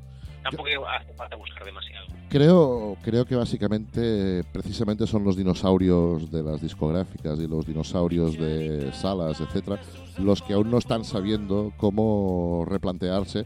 Tampoco 0.44 0.86
hace 0.86 1.14
falta 1.14 1.38
buscar 1.38 1.64
demasiado. 1.64 2.08
Creo, 2.30 2.98
creo 3.04 3.26
que 3.26 3.38
básicamente 3.38 4.44
precisamente 4.52 5.08
son 5.08 5.24
los 5.24 5.38
dinosaurios 5.38 6.30
de 6.30 6.44
las 6.44 6.62
discográficas 6.62 7.40
y 7.40 7.48
los 7.48 7.66
dinosaurios 7.66 8.38
de 8.38 8.92
salas, 8.92 9.40
etcétera, 9.40 9.80
los 10.18 10.42
que 10.42 10.54
aún 10.54 10.70
no 10.70 10.78
están 10.78 11.06
sabiendo 11.06 11.72
cómo 11.78 12.66
replantearse 12.68 13.46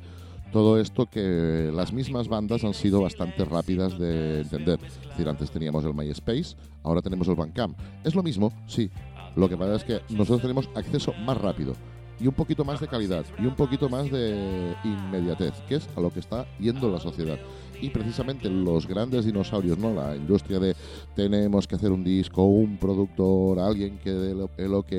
todo 0.52 0.80
esto 0.80 1.06
que 1.06 1.72
las 1.74 1.94
mismas 1.94 2.28
bandas 2.28 2.64
han 2.64 2.74
sido 2.74 3.02
bastante 3.02 3.46
rápidas 3.46 4.00
de 4.00 4.42
entender. 4.42 4.80
Es 4.84 5.10
decir, 5.10 5.30
antes 5.30 5.52
teníamos 5.52 5.86
el 5.86 5.94
MySpace, 5.94 6.56
ahora 6.82 7.04
tenemos 7.04 7.28
el 7.28 7.36
Bandcamp. 7.36 7.78
¿Es 8.04 8.16
lo 8.16 8.24
mismo? 8.24 8.52
Sí. 8.66 8.90
Lo 9.36 9.48
que 9.48 9.58
pasa 9.58 9.76
es 9.76 9.84
que 9.84 10.02
nosotros 10.10 10.42
tenemos 10.42 10.70
acceso 10.76 11.14
más 11.24 11.38
rápido 11.38 11.76
y 12.22 12.28
un 12.28 12.34
poquito 12.34 12.64
más 12.64 12.80
de 12.80 12.88
calidad 12.88 13.26
y 13.40 13.46
un 13.46 13.56
poquito 13.56 13.90
más 13.90 14.10
de 14.12 14.76
inmediatez, 14.84 15.54
que 15.68 15.76
es 15.76 15.90
a 15.96 16.02
lo 16.02 16.12
que 16.12 16.20
está 16.20 16.46
yendo 16.60 16.90
la 16.90 17.00
sociedad. 17.00 17.40
Y 17.82 17.90
precisamente 17.90 18.48
los 18.48 18.86
grandes 18.86 19.26
dinosaurios, 19.26 19.78
¿no? 19.80 19.92
La 19.92 20.16
industria 20.16 20.60
de 20.60 20.76
tenemos 21.16 21.68
que 21.68 21.76
hacer 21.76 21.92
un 21.92 22.04
disco, 22.04 22.44
un 22.44 22.78
productor, 22.78 23.60
alguien 23.60 23.98
que 23.98 24.12
dé 24.12 24.48
el 24.58 24.74
ok, 24.76 24.92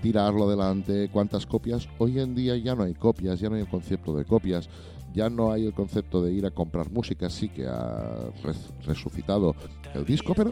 tirarlo 0.00 0.44
adelante, 0.44 1.10
cuántas 1.12 1.44
copias. 1.44 1.86
Hoy 1.98 2.18
en 2.18 2.34
día 2.34 2.56
ya 2.56 2.74
no 2.74 2.84
hay 2.84 2.94
copias, 2.94 3.38
ya 3.38 3.50
no 3.50 3.56
hay 3.56 3.62
el 3.62 3.68
concepto 3.68 4.16
de 4.16 4.24
copias 4.24 4.70
ya 5.14 5.30
no 5.30 5.50
hay 5.50 5.64
el 5.64 5.72
concepto 5.72 6.22
de 6.22 6.30
ir 6.30 6.44
a 6.44 6.50
comprar 6.50 6.90
música, 6.90 7.30
sí 7.30 7.48
que 7.48 7.66
ha 7.66 8.30
resucitado 8.84 9.56
el 9.94 10.04
disco, 10.04 10.34
pero 10.36 10.50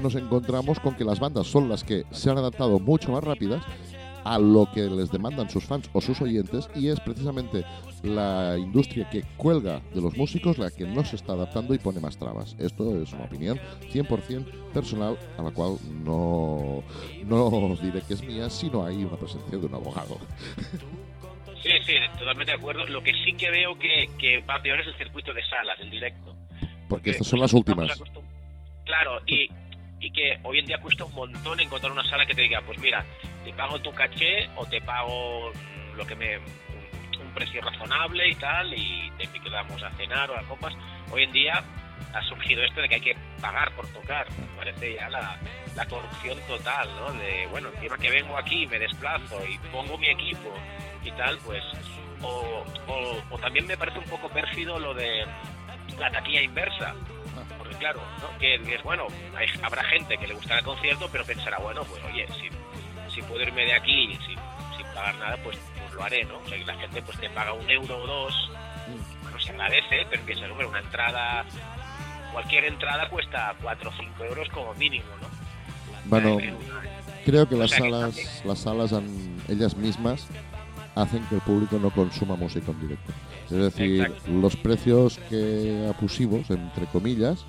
nos 0.00 0.14
encontramos 0.14 0.78
con 0.78 0.94
que 0.94 1.04
las 1.04 1.18
bandas 1.18 1.48
son 1.48 1.68
las 1.68 1.82
que 1.82 2.04
se 2.12 2.30
han 2.30 2.38
adaptado 2.38 2.78
mucho 2.78 3.10
más 3.10 3.24
rápidas 3.24 3.64
a 4.24 4.38
lo 4.38 4.68
que 4.72 4.82
les 4.82 5.10
demandan 5.10 5.50
sus 5.50 5.64
fans 5.64 5.88
o 5.92 6.00
sus 6.00 6.20
oyentes 6.20 6.68
y 6.74 6.88
es 6.88 6.98
precisamente 7.00 7.64
la 8.02 8.56
industria 8.58 9.08
que 9.10 9.22
cuelga 9.36 9.80
de 9.94 10.00
los 10.00 10.16
músicos 10.16 10.58
la 10.58 10.70
que 10.70 10.86
no 10.86 11.04
se 11.04 11.16
está 11.16 11.32
adaptando 11.32 11.74
y 11.74 11.78
pone 11.78 12.00
más 12.00 12.18
trabas. 12.18 12.56
Esto 12.58 13.00
es 13.00 13.12
una 13.12 13.24
opinión 13.24 13.58
100% 13.92 14.72
personal 14.72 15.18
a 15.38 15.42
la 15.42 15.50
cual 15.50 15.76
no, 16.04 16.82
no 17.26 17.46
os 17.46 17.82
diré 17.82 18.00
que 18.02 18.14
es 18.14 18.22
mía 18.22 18.50
si 18.50 18.68
no 18.70 18.84
hay 18.84 19.04
una 19.04 19.16
presencia 19.16 19.58
de 19.58 19.66
un 19.66 19.74
abogado. 19.74 20.18
Sí, 21.62 21.70
sí, 21.86 21.94
totalmente 22.18 22.52
de 22.52 22.58
acuerdo. 22.58 22.86
Lo 22.86 23.02
que 23.02 23.12
sí 23.24 23.32
que 23.32 23.50
veo 23.50 23.78
que, 23.78 24.10
que 24.18 24.42
va 24.42 24.60
peor 24.60 24.80
es 24.80 24.86
el 24.86 24.96
circuito 24.96 25.32
de 25.32 25.42
salas, 25.46 25.80
el 25.80 25.90
directo. 25.90 26.36
Porque, 26.88 27.10
estas 27.10 27.26
son 27.26 27.40
las 27.40 27.54
últimas. 27.54 28.02
Claro, 28.84 29.20
y 29.26 29.48
y 30.04 30.10
que 30.10 30.38
hoy 30.42 30.58
en 30.58 30.66
día 30.66 30.76
cuesta 30.78 31.06
un 31.06 31.14
montón 31.14 31.58
encontrar 31.60 31.90
una 31.90 32.04
sala 32.04 32.26
que 32.26 32.34
te 32.34 32.42
diga, 32.42 32.60
pues 32.60 32.78
mira, 32.78 33.02
te 33.42 33.52
pago 33.54 33.78
tu 33.80 33.90
caché 33.92 34.50
o 34.54 34.66
te 34.66 34.78
pago 34.82 35.50
lo 35.96 36.06
que 36.06 36.14
me 36.14 36.36
un, 36.38 36.44
precio 37.34 37.60
razonable 37.62 38.28
y 38.28 38.34
tal 38.34 38.72
y 38.74 39.10
te 39.16 39.26
quedamos 39.40 39.82
a 39.82 39.90
cenar 39.92 40.30
o 40.30 40.38
a 40.38 40.42
copas. 40.42 40.74
Hoy 41.10 41.24
en 41.24 41.32
día 41.32 41.64
ha 42.12 42.22
surgido 42.28 42.62
esto 42.62 42.82
de 42.82 42.88
que 42.88 42.94
hay 42.96 43.00
que 43.00 43.16
pagar 43.40 43.74
por 43.74 43.88
tocar. 43.88 44.30
Me 44.38 44.46
parece 44.56 44.94
ya 44.94 45.08
la, 45.08 45.38
la 45.74 45.86
corrupción 45.86 46.38
total, 46.46 46.88
¿no? 46.96 47.12
De, 47.14 47.48
bueno, 47.50 47.70
encima 47.74 47.96
que 47.96 48.10
vengo 48.10 48.36
aquí, 48.36 48.66
me 48.66 48.78
desplazo 48.78 49.40
y 49.48 49.58
pongo 49.72 49.96
mi 49.96 50.08
equipo 50.08 50.54
y 51.02 51.10
tal, 51.12 51.38
pues... 51.38 51.64
O, 52.22 52.64
o, 52.86 53.22
o 53.30 53.38
también 53.38 53.66
me 53.66 53.76
parece 53.76 53.98
un 53.98 54.06
poco 54.06 54.28
pérfido 54.30 54.78
lo 54.78 54.94
de 54.94 55.26
la 55.98 56.10
taquilla 56.10 56.40
inversa 56.40 56.94
porque 57.58 57.74
claro, 57.76 58.00
que, 58.38 58.54
es 58.54 58.82
bueno, 58.82 59.06
habrá 59.62 59.84
gente 59.84 60.16
que 60.18 60.26
le 60.26 60.34
gustará 60.34 60.60
el 60.60 60.64
concierto, 60.64 61.08
pero 61.10 61.24
pensará, 61.24 61.58
bueno, 61.58 61.84
pues 61.84 62.02
oye, 62.04 62.26
si, 62.38 62.48
si 63.14 63.22
puedo 63.22 63.42
irme 63.42 63.64
de 63.64 63.74
aquí 63.74 64.18
sin, 64.26 64.38
sin 64.76 64.86
pagar 64.94 65.14
nada, 65.16 65.36
pues, 65.42 65.58
pues, 65.80 65.94
lo 65.94 66.02
haré, 66.02 66.24
¿no? 66.24 66.38
O 66.38 66.48
sea, 66.48 66.58
que 66.58 66.64
la 66.64 66.74
gente 66.76 67.02
pues 67.02 67.18
te 67.18 67.30
paga 67.30 67.52
un 67.52 67.68
euro 67.70 67.98
o 67.98 68.06
dos, 68.06 68.50
bueno, 69.22 69.38
se 69.40 69.50
agradece, 69.50 70.06
pero 70.10 70.22
piensa, 70.24 70.46
hombre, 70.46 70.66
una 70.66 70.80
entrada, 70.80 71.44
cualquier 72.32 72.64
entrada 72.64 73.08
cuesta 73.08 73.54
4 73.62 73.90
o 73.90 73.92
5 73.92 74.24
euros 74.24 74.48
como 74.50 74.74
mínimo, 74.74 75.06
¿no? 75.20 75.28
Bueno, 76.06 76.38
creo 77.24 77.48
que 77.48 77.56
las 77.56 77.70
salas, 77.70 78.42
las 78.44 78.58
salas 78.58 78.92
han, 78.92 79.06
ellas 79.48 79.76
mismas 79.76 80.28
hacen 80.94 81.24
que 81.26 81.36
el 81.36 81.40
público 81.40 81.78
no 81.78 81.90
consuma 81.90 82.36
música 82.36 82.70
en 82.70 82.80
directo. 82.80 83.12
Es 83.54 83.60
decir, 83.60 84.12
los 84.28 84.56
precios 84.56 85.20
que 85.30 85.88
abusivos, 85.96 86.50
entre 86.50 86.86
comillas, 86.86 87.44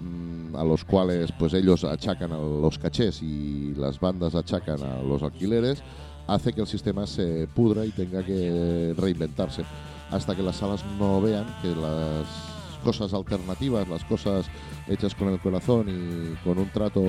mm, 0.00 0.56
a 0.56 0.64
los 0.64 0.82
cuales 0.82 1.30
pues 1.38 1.52
ellos 1.52 1.84
achacan 1.84 2.32
a 2.32 2.38
los 2.38 2.78
cachés 2.78 3.22
y 3.22 3.74
las 3.76 4.00
bandas 4.00 4.34
achacan 4.34 4.82
a 4.82 5.02
los 5.02 5.22
alquileres, 5.22 5.82
hace 6.26 6.54
que 6.54 6.62
el 6.62 6.66
sistema 6.66 7.06
se 7.06 7.46
pudra 7.54 7.84
y 7.84 7.90
tenga 7.90 8.24
que 8.24 8.94
reinventarse. 8.96 9.62
Hasta 10.10 10.34
que 10.34 10.42
las 10.42 10.56
salas 10.56 10.82
no 10.98 11.20
vean 11.20 11.44
que 11.60 11.68
las 11.68 12.55
cosas 12.86 13.12
alternativas, 13.12 13.88
las 13.88 14.04
cosas 14.04 14.46
hechas 14.86 15.12
con 15.16 15.28
el 15.28 15.40
corazón 15.40 15.88
y 15.88 16.36
con 16.44 16.56
un 16.56 16.68
trato 16.70 17.02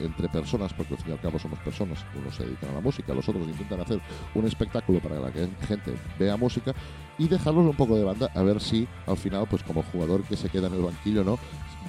entre 0.00 0.28
personas, 0.28 0.72
porque 0.74 0.94
al 0.94 1.00
fin 1.00 1.10
y 1.10 1.12
al 1.12 1.20
cabo 1.20 1.38
somos 1.38 1.60
personas, 1.60 2.04
unos 2.18 2.34
se 2.34 2.42
dedican 2.42 2.70
a 2.70 2.74
la 2.74 2.80
música, 2.80 3.14
los 3.14 3.28
otros 3.28 3.46
intentan 3.46 3.80
hacer 3.80 4.00
un 4.34 4.46
espectáculo 4.46 4.98
para 4.98 5.30
que 5.30 5.42
la 5.42 5.66
gente 5.68 5.94
vea 6.18 6.36
música 6.36 6.74
y 7.18 7.28
dejarlos 7.28 7.64
un 7.66 7.76
poco 7.76 7.94
de 7.94 8.02
banda 8.02 8.32
a 8.34 8.42
ver 8.42 8.60
si 8.60 8.88
al 9.06 9.16
final, 9.16 9.46
pues 9.48 9.62
como 9.62 9.84
jugador 9.84 10.24
que 10.24 10.36
se 10.36 10.48
queda 10.48 10.66
en 10.66 10.74
el 10.74 10.82
banquillo, 10.82 11.22
¿no? 11.22 11.38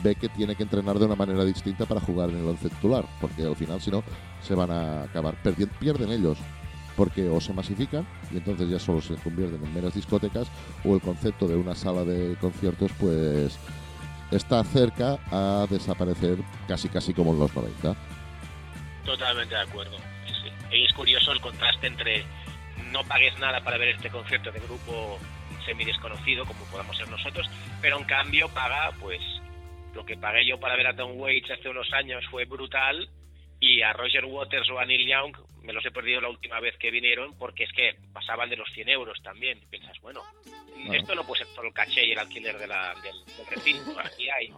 ve 0.03 0.13
que 0.15 0.29
tiene 0.29 0.55
que 0.55 0.63
entrenar 0.63 0.99
de 0.99 1.05
una 1.05 1.15
manera 1.15 1.43
distinta 1.43 1.85
para 1.85 2.01
jugar 2.01 2.29
en 2.29 2.37
el 2.37 2.47
once 2.47 2.69
titular, 2.69 3.05
porque 3.19 3.43
al 3.43 3.55
final 3.55 3.81
si 3.81 3.89
no 3.89 4.03
se 4.43 4.53
van 4.53 4.69
a 4.69 5.03
acabar 5.03 5.41
perdiendo, 5.41 5.73
pierden 5.79 6.11
ellos 6.11 6.37
porque 6.95 7.27
o 7.29 7.39
se 7.41 7.53
masifican 7.53 8.05
y 8.31 8.37
entonces 8.37 8.69
ya 8.69 8.79
solo 8.79 9.01
se 9.01 9.15
convierten 9.15 9.63
en 9.63 9.73
meras 9.73 9.93
discotecas 9.93 10.47
o 10.83 10.95
el 10.95 11.01
concepto 11.01 11.47
de 11.47 11.55
una 11.55 11.75
sala 11.75 12.03
de 12.03 12.35
conciertos 12.37 12.91
pues 12.99 13.59
está 14.31 14.63
cerca 14.63 15.19
a 15.31 15.67
desaparecer 15.69 16.37
casi 16.67 16.89
casi 16.89 17.13
como 17.13 17.33
en 17.33 17.39
los 17.39 17.55
90. 17.55 17.95
Totalmente 19.05 19.55
de 19.55 19.61
acuerdo. 19.61 19.97
Y 20.71 20.85
es 20.85 20.93
curioso 20.93 21.31
el 21.31 21.41
contraste 21.41 21.87
entre 21.87 22.25
no 22.91 23.03
pagues 23.03 23.37
nada 23.39 23.63
para 23.63 23.77
ver 23.77 23.89
este 23.89 24.09
concierto 24.09 24.51
de 24.51 24.59
grupo 24.59 25.19
semi 25.65 25.85
desconocido 25.85 26.45
como 26.45 26.65
podamos 26.65 26.97
ser 26.97 27.07
nosotros, 27.09 27.49
pero 27.81 27.97
en 27.97 28.05
cambio 28.05 28.49
paga 28.49 28.91
pues 28.99 29.21
lo 29.93 30.05
que 30.05 30.17
pagué 30.17 30.45
yo 30.45 30.59
para 30.59 30.75
ver 30.75 30.87
a 30.87 30.95
Tom 30.95 31.11
Waits 31.15 31.51
hace 31.51 31.69
unos 31.69 31.91
años 31.93 32.23
fue 32.29 32.45
brutal 32.45 33.09
y 33.63 33.81
a 33.81 33.93
Roger 33.93 34.25
Waters 34.25 34.69
o 34.69 34.77
a 34.77 34.85
Neil 34.85 35.07
Young 35.07 35.37
me 35.61 35.71
los 35.71 35.85
he 35.85 35.91
perdido 35.91 36.19
la 36.19 36.27
última 36.27 36.59
vez 36.59 36.75
que 36.77 36.91
vinieron 36.91 37.33
porque 37.37 37.63
es 37.63 37.71
que 37.71 37.95
pasaban 38.11 38.49
de 38.49 38.57
los 38.57 38.69
100 38.73 38.89
euros 38.89 39.21
también. 39.23 39.57
Y 39.57 39.65
piensas, 39.67 39.97
bueno, 40.01 40.21
esto 40.91 41.15
no 41.15 41.25
puede 41.25 41.45
ser 41.45 41.55
solo 41.55 41.69
el 41.69 41.73
caché 41.73 42.05
y 42.05 42.11
el 42.11 42.19
alquiler 42.19 42.57
de 42.57 42.67
la, 42.67 42.93
del, 43.01 43.47
recinto. 43.49 43.97
Aquí 44.03 44.29
hay, 44.29 44.53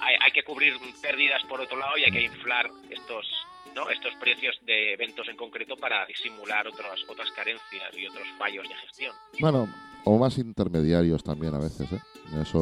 hay, 0.00 0.16
hay, 0.20 0.32
que 0.32 0.42
cubrir 0.42 0.74
pérdidas 1.00 1.42
por 1.44 1.62
otro 1.62 1.78
lado 1.78 1.96
y 1.96 2.04
hay 2.04 2.12
que 2.12 2.20
inflar 2.20 2.68
estos 2.90 3.26
¿no? 3.74 3.88
estos 3.88 4.14
precios 4.16 4.54
de 4.62 4.92
eventos 4.92 5.26
en 5.28 5.36
concreto 5.36 5.76
para 5.76 6.04
disimular 6.04 6.66
otras, 6.68 7.00
otras 7.08 7.30
carencias 7.32 7.96
y 7.96 8.06
otros 8.06 8.26
fallos 8.38 8.68
de 8.68 8.74
gestión. 8.74 9.14
Bueno, 9.38 9.68
o 10.08 10.18
más 10.18 10.38
intermediarios 10.38 11.24
también 11.24 11.52
a 11.54 11.58
veces. 11.58 11.92
¿eh? 11.92 12.00
Eso 12.40 12.60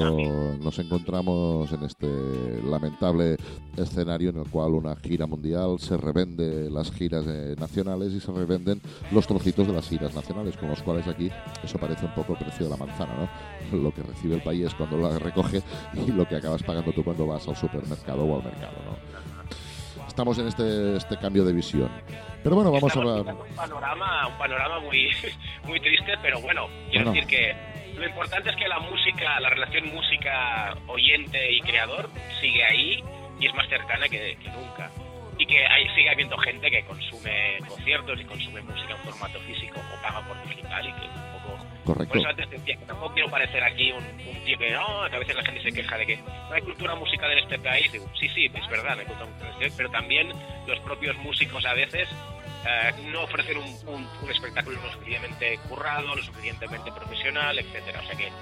nos 0.63 0.79
encontramos 0.79 1.71
en 1.73 1.83
este 1.85 2.09
lamentable 2.63 3.37
escenario 3.77 4.31
en 4.31 4.39
el 4.39 4.49
cual 4.49 4.73
una 4.73 4.97
gira 4.97 5.27
mundial 5.27 5.79
se 5.79 5.99
revende 5.99 6.71
las 6.71 6.91
giras 6.91 7.27
eh, 7.29 7.55
nacionales 7.59 8.15
y 8.15 8.21
se 8.21 8.33
revenden 8.33 8.81
los 9.11 9.27
trocitos 9.27 9.67
de 9.67 9.75
las 9.75 9.87
giras 9.87 10.15
nacionales, 10.15 10.57
con 10.57 10.71
los 10.71 10.83
cuales 10.83 11.07
aquí 11.07 11.31
eso 11.63 11.79
parece 11.79 12.07
un 12.07 12.15
poco 12.15 12.33
el 12.33 12.39
precio 12.39 12.65
de 12.65 12.71
la 12.71 12.79
manzana, 12.79 13.13
¿no? 13.15 13.79
Lo 13.83 13.93
que 13.93 14.03
recibe 14.03 14.37
el 14.37 14.43
país 14.43 14.73
cuando 14.75 14.97
la 14.97 15.19
recoge 15.19 15.63
y 16.07 16.13
lo 16.13 16.27
que 16.27 16.37
acabas 16.37 16.63
pagando 16.63 16.93
tú 16.93 17.05
cuando 17.05 17.27
vas 17.27 17.47
al 17.47 17.57
supermercado 17.57 18.25
o 18.25 18.37
al 18.37 18.45
mercado, 18.45 18.77
¿no? 18.87 20.07
Estamos 20.07 20.39
en 20.39 20.47
este, 20.47 20.97
este 20.97 21.19
cambio 21.19 21.45
de 21.45 21.53
visión. 21.53 21.91
Pero 22.45 22.57
bueno, 22.57 22.71
vamos 22.71 22.95
a 22.95 22.99
hablar. 23.01 23.35
Un 23.35 23.57
panorama, 23.57 24.27
un 24.29 24.37
panorama 24.37 24.79
muy, 24.81 25.11
muy 25.65 25.81
triste, 25.81 26.13
pero 26.21 26.41
bueno, 26.43 26.69
quiero 26.91 27.11
decir 27.11 27.27
que 27.27 27.57
lo 27.97 28.07
importante 28.07 28.51
es 28.51 28.57
que 28.57 28.69
la 28.69 28.81
música, 28.81 29.41
la 29.41 29.49
relación 29.49 29.87
música 29.95 30.77
oyente 30.87 31.53
y 31.53 31.61
creador 31.63 32.11
sigue 32.43 32.63
ahí 32.63 33.03
y 33.41 33.47
es 33.47 33.55
más 33.55 33.67
cercana 33.71 34.09
que, 34.11 34.37
nunca. 34.53 34.91
Y 35.39 35.47
que 35.47 35.65
sigue 35.95 36.11
habiendo 36.11 36.37
gente 36.37 36.71
que 36.71 36.85
consume 36.85 37.59
conciertos 37.67 38.21
y 38.21 38.25
consume 38.25 38.61
música 38.61 38.93
en 38.93 38.99
formato 38.99 39.41
físico 39.41 39.81
o 39.81 40.03
paga 40.03 40.21
por 40.29 40.37
digital 40.47 40.87
y 40.87 40.93
que 40.93 41.07
un 41.07 41.43
poco... 41.43 41.65
Correcto. 41.85 42.09
Por 42.09 42.19
eso 42.19 42.29
antes 42.29 42.51
decía 42.51 42.77
que 42.77 42.85
tampoco 42.85 43.15
quiero 43.15 43.31
parecer 43.31 43.65
aquí 43.65 43.91
un, 43.91 44.05
tío 44.45 44.59
que, 44.59 44.71
no, 44.71 45.09
que 45.09 45.17
a 45.17 45.19
veces 45.19 45.35
la 45.35 45.43
gente 45.43 45.63
se 45.63 45.73
queja 45.73 45.97
de 45.97 46.07
que 46.07 46.17
no 46.17 46.53
hay 46.53 46.61
cultura 46.61 46.95
musical 46.95 47.33
en 47.33 47.39
este 47.39 47.59
país. 47.59 47.91
Digo, 47.91 48.07
sí, 48.21 48.29
sí, 48.29 48.51
es 48.53 48.69
verdad, 48.69 48.97
no 48.97 49.01
hay 49.01 49.07
cultura 49.07 49.31
musical, 49.31 49.73
pero 49.77 49.91
también 49.91 50.33
los 50.67 50.79
propios 50.81 51.17
músicos 51.17 51.65
a 51.65 51.75
veces 51.75 52.09
eh, 52.67 53.11
no 53.13 53.25
ofrecer 53.25 53.57
un, 53.59 54.07
espectáculo 54.31 54.81
lo 54.83 54.93
suficientemente 54.93 55.59
currado, 55.69 56.17
lo 56.17 56.23
suficientemente 56.23 56.91
profesional, 56.93 57.59
etcétera. 57.59 58.01
O 58.01 58.07
sea 58.07 58.17
que, 58.17 58.33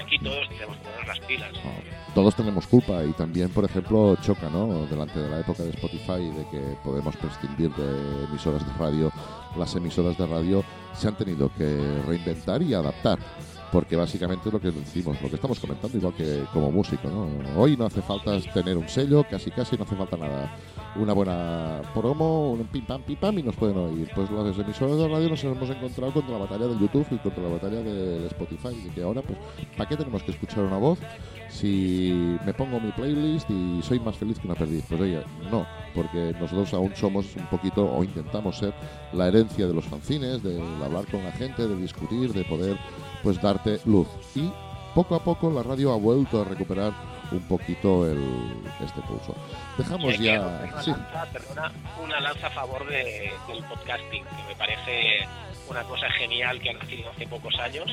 aquí 0.00 0.18
todos 0.18 0.48
tenemos 0.48 0.76
que 0.76 0.84
poner 0.84 1.06
las 1.06 1.20
pilas. 1.20 1.52
todos 2.14 2.34
tenemos 2.34 2.66
culpa 2.66 3.04
y 3.04 3.12
también, 3.12 3.50
por 3.50 3.64
ejemplo, 3.64 4.16
choca, 4.22 4.48
¿no? 4.48 4.86
Delante 4.86 5.18
de 5.18 5.28
la 5.28 5.40
época 5.40 5.62
de 5.62 5.70
Spotify 5.70 6.30
de 6.30 6.46
que 6.50 6.76
podemos 6.84 7.16
prescindir 7.16 7.70
de 7.74 8.24
emisoras 8.24 8.66
de 8.66 8.72
radio, 8.78 9.12
las 9.56 9.74
emisoras 9.74 10.16
de 10.16 10.26
radio 10.26 10.64
se 10.94 11.08
han 11.08 11.16
tenido 11.16 11.50
que 11.56 12.02
reinventar 12.06 12.62
y 12.62 12.74
adaptar 12.74 13.18
porque 13.72 13.96
básicamente 13.96 14.48
es 14.48 14.52
lo 14.52 14.60
que 14.60 14.70
decimos, 14.70 15.20
lo 15.22 15.28
que 15.28 15.36
estamos 15.36 15.60
comentando, 15.60 15.96
igual 15.96 16.14
que 16.14 16.44
como 16.52 16.72
músico, 16.72 17.08
¿no? 17.08 17.28
Hoy 17.60 17.76
no 17.76 17.86
hace 17.86 18.02
falta 18.02 18.38
tener 18.52 18.76
un 18.76 18.88
sello, 18.88 19.24
casi 19.28 19.50
casi 19.50 19.76
no 19.76 19.84
hace 19.84 19.96
falta 19.96 20.16
nada. 20.16 20.56
Una 20.96 21.12
buena 21.12 21.82
promo, 21.94 22.50
un 22.50 22.66
pim 22.66 22.84
pam 22.84 23.02
pim 23.02 23.16
pam 23.16 23.38
y 23.38 23.42
nos 23.44 23.54
pueden 23.54 23.78
oír. 23.78 24.10
Pues 24.12 24.28
las 24.30 24.58
emisoras 24.58 24.96
de 24.96 25.08
radio 25.08 25.28
nos 25.28 25.44
hemos 25.44 25.70
encontrado 25.70 26.12
contra 26.12 26.32
la 26.32 26.38
batalla 26.38 26.66
del 26.66 26.80
YouTube 26.80 27.06
y 27.12 27.18
contra 27.18 27.44
la 27.44 27.50
batalla 27.50 27.80
de 27.82 28.26
Spotify. 28.26 28.70
Y 28.86 28.90
que 28.90 29.02
ahora, 29.02 29.22
pues, 29.22 29.38
¿para 29.76 29.88
qué 29.88 29.96
tenemos 29.96 30.22
que 30.24 30.32
escuchar 30.32 30.64
una 30.64 30.78
voz 30.78 30.98
si 31.48 32.36
me 32.44 32.52
pongo 32.54 32.80
mi 32.80 32.90
playlist 32.90 33.48
y 33.50 33.80
soy 33.82 34.00
más 34.00 34.16
feliz 34.16 34.40
que 34.40 34.48
una 34.48 34.56
perdiz? 34.56 34.84
Pues 34.88 35.00
oye, 35.00 35.22
no, 35.48 35.64
porque 35.94 36.34
nosotros 36.40 36.74
aún 36.74 36.92
somos 36.96 37.36
un 37.36 37.46
poquito, 37.46 37.84
o 37.84 38.02
intentamos 38.02 38.58
ser, 38.58 38.74
la 39.12 39.28
herencia 39.28 39.68
de 39.68 39.74
los 39.74 39.84
fanzines, 39.84 40.42
de 40.42 40.60
hablar 40.84 41.06
con 41.06 41.22
la 41.22 41.30
gente, 41.32 41.68
de 41.68 41.76
discutir, 41.76 42.32
de 42.32 42.44
poder 42.44 42.76
pues 43.22 43.40
darte 43.40 43.80
luz. 43.84 44.08
Y 44.34 44.50
poco 44.94 45.14
a 45.14 45.22
poco 45.22 45.50
la 45.50 45.62
radio 45.62 45.92
ha 45.92 45.96
vuelto 45.96 46.42
a 46.42 46.44
recuperar 46.44 46.92
un 47.30 47.40
poquito 47.40 48.10
el, 48.10 48.62
este 48.80 49.00
pulso. 49.02 49.34
Dejamos 49.78 50.18
ya... 50.18 50.40
Una, 50.40 50.82
sí. 50.82 50.90
lanza, 50.90 51.72
una 52.02 52.20
lanza 52.20 52.46
a 52.48 52.50
favor 52.50 52.86
de, 52.86 53.32
del 53.48 53.64
podcasting, 53.64 54.24
que 54.24 54.42
me 54.48 54.56
parece 54.56 55.28
una 55.68 55.84
cosa 55.84 56.10
genial 56.10 56.60
que 56.60 56.70
ha 56.70 56.72
nacido 56.74 57.10
hace 57.10 57.26
pocos 57.26 57.56
años. 57.60 57.86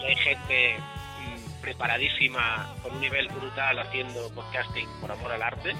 Y 0.00 0.04
hay 0.04 0.16
gente 0.16 0.76
mm, 0.76 1.62
preparadísima, 1.62 2.74
con 2.82 2.92
un 2.92 3.00
nivel 3.00 3.28
brutal, 3.28 3.78
haciendo 3.78 4.28
podcasting 4.30 4.88
por 5.00 5.10
amor 5.10 5.32
al 5.32 5.42
arte. 5.42 5.74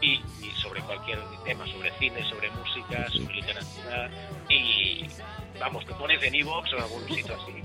Y, 0.00 0.20
sobre 0.62 0.80
cualquier 0.82 1.18
tema, 1.44 1.66
sobre 1.66 1.92
cine, 1.98 2.28
sobre 2.28 2.50
música, 2.50 3.08
sobre 3.10 3.34
literatura. 3.34 4.10
Y 4.48 5.06
vamos, 5.60 5.84
te 5.86 5.94
pones 5.94 6.22
en 6.22 6.34
Evox 6.34 6.72
o 6.72 6.76
en 6.76 6.82
algún 6.82 7.08
sitio 7.08 7.34
así 7.34 7.62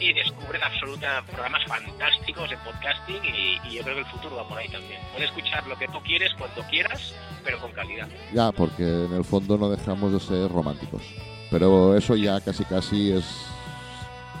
y 0.00 0.12
descubren 0.12 0.62
absoluta 0.62 1.22
programas 1.26 1.62
fantásticos 1.66 2.50
en 2.52 2.58
podcasting 2.60 3.20
y, 3.24 3.74
yo 3.74 3.82
creo 3.82 3.96
que 3.96 4.00
el 4.00 4.06
futuro 4.06 4.36
va 4.36 4.48
por 4.48 4.58
ahí 4.58 4.68
también. 4.68 5.00
Puedes 5.12 5.28
escuchar 5.28 5.66
lo 5.66 5.76
que 5.76 5.86
tú 5.88 5.98
quieres 6.04 6.32
cuando 6.34 6.62
quieras, 6.70 7.14
pero 7.44 7.58
con 7.60 7.72
calidad. 7.72 8.08
Ya, 8.32 8.52
porque 8.52 8.82
en 8.82 9.12
el 9.12 9.24
fondo 9.24 9.58
no 9.58 9.68
dejamos 9.68 10.12
de 10.12 10.20
ser 10.20 10.50
románticos. 10.50 11.02
Pero 11.50 11.96
eso 11.96 12.14
ya 12.16 12.40
casi 12.40 12.64
casi 12.64 13.12
es 13.12 13.24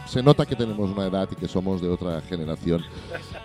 se 0.06 0.22
nota 0.22 0.46
que 0.46 0.56
tenemos 0.56 0.90
una 0.90 1.06
edad 1.06 1.28
y 1.30 1.36
que 1.36 1.46
somos 1.46 1.82
de 1.82 1.88
otra 1.88 2.22
generación 2.22 2.82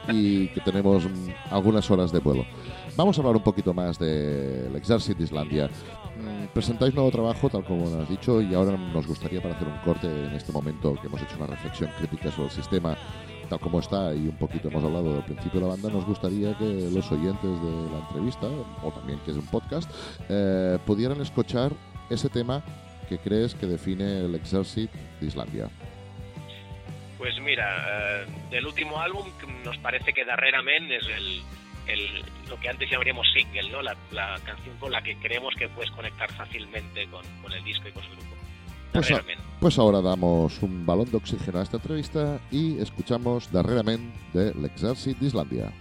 y 0.07 0.47
que 0.47 0.61
tenemos 0.61 1.03
algunas 1.49 1.89
horas 1.91 2.11
de 2.11 2.19
vuelo. 2.19 2.45
Vamos 2.95 3.17
a 3.17 3.21
hablar 3.21 3.35
un 3.35 3.43
poquito 3.43 3.73
más 3.73 3.97
del 3.97 4.75
Exercit 4.75 5.19
Islandia. 5.19 5.67
Mm, 6.15 6.45
presentáis 6.53 6.93
nuevo 6.93 7.09
trabajo, 7.09 7.49
tal 7.49 7.65
como 7.65 7.85
has 7.99 8.07
dicho, 8.07 8.39
y 8.39 8.53
ahora 8.53 8.77
nos 8.77 9.07
gustaría, 9.07 9.41
para 9.41 9.55
hacer 9.55 9.67
un 9.67 9.79
corte 9.79 10.07
en 10.07 10.31
este 10.35 10.51
momento 10.51 10.93
que 11.01 11.07
hemos 11.07 11.19
hecho 11.19 11.35
una 11.37 11.47
reflexión 11.47 11.89
crítica 11.97 12.31
sobre 12.31 12.49
el 12.49 12.51
sistema 12.51 12.95
tal 13.49 13.59
como 13.59 13.79
está 13.79 14.13
y 14.13 14.27
un 14.27 14.37
poquito 14.37 14.69
hemos 14.69 14.83
hablado 14.83 15.15
del 15.15 15.23
principio 15.23 15.59
de 15.59 15.67
la 15.67 15.73
banda, 15.73 15.89
nos 15.89 16.05
gustaría 16.05 16.57
que 16.57 16.89
los 16.93 17.11
oyentes 17.11 17.61
de 17.61 17.91
la 17.91 17.99
entrevista, 18.07 18.47
o 18.83 18.91
también 18.91 19.19
que 19.25 19.31
es 19.31 19.37
un 19.37 19.47
podcast, 19.47 19.89
eh, 20.29 20.77
pudieran 20.85 21.19
escuchar 21.19 21.71
ese 22.09 22.29
tema 22.29 22.63
que 23.09 23.17
crees 23.17 23.55
que 23.55 23.65
define 23.65 24.25
el 24.25 24.35
Exercit 24.35 24.91
de 25.19 25.27
Islandia. 25.27 25.67
Pues 27.17 27.39
mira, 27.41 28.23
eh, 28.51 28.61
último 28.65 28.99
álbum 28.99 29.27
nos 29.63 29.77
parece 29.79 30.13
que 30.13 30.23
Men 30.63 30.91
es 30.91 31.07
el, 31.07 31.41
lo 32.49 32.59
que 32.59 32.69
antes 32.69 32.89
llamaríamos 32.89 33.27
single, 33.33 33.69
¿no? 33.69 33.81
La, 33.81 33.95
canción 34.45 34.77
con 34.77 34.91
la 34.91 35.01
que 35.01 35.15
creemos 35.17 35.53
que 35.55 35.67
puedes 35.69 35.91
conectar 35.91 36.31
fácilmente 36.33 37.07
con, 37.07 37.51
el 37.51 37.63
disco 37.63 37.87
y 37.87 37.91
con 37.91 38.03
el 38.03 38.09
grupo. 38.11 38.35
Pues, 38.93 39.11
pues, 39.59 39.79
ahora 39.79 40.01
damos 40.01 40.61
un 40.61 40.85
balón 40.85 41.09
de 41.09 41.17
oxígeno 41.17 41.59
a 41.59 41.63
esta 41.63 41.77
entrevista 41.77 42.39
y 42.51 42.79
escuchamos 42.79 43.51
Darrerament 43.51 44.13
de 44.33 44.53
l'Exèrcit 44.53 45.17
d'Islàndia. 45.17 45.71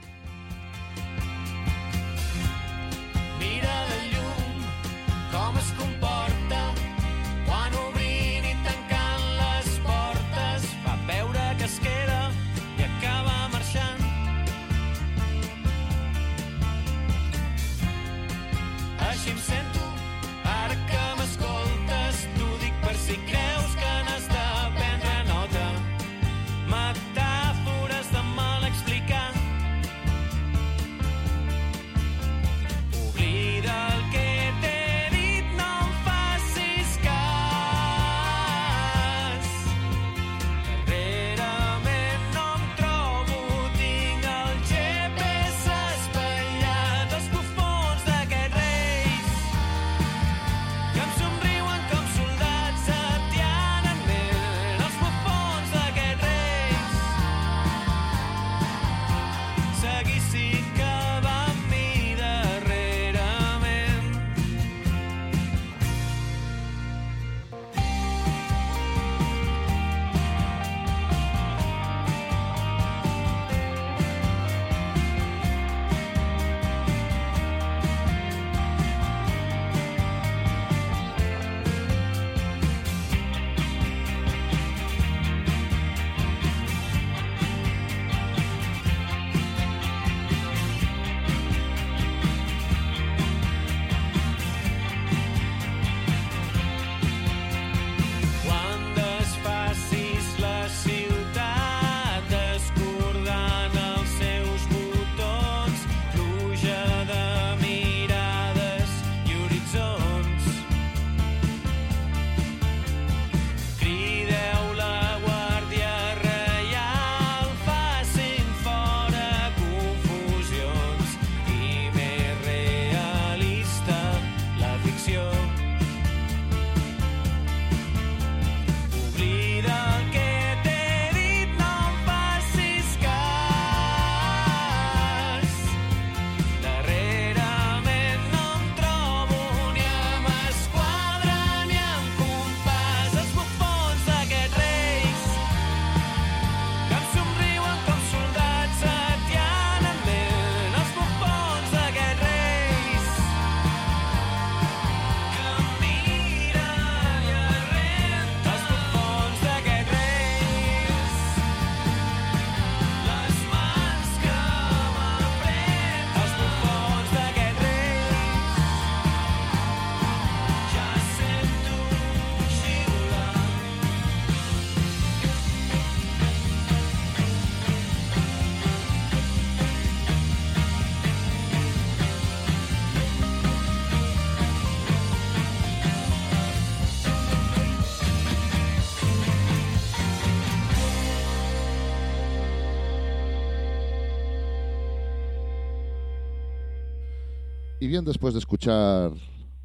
Y 197.83 197.88
bien, 197.88 198.05
después 198.05 198.33
de 198.33 198.38
escuchar 198.38 199.11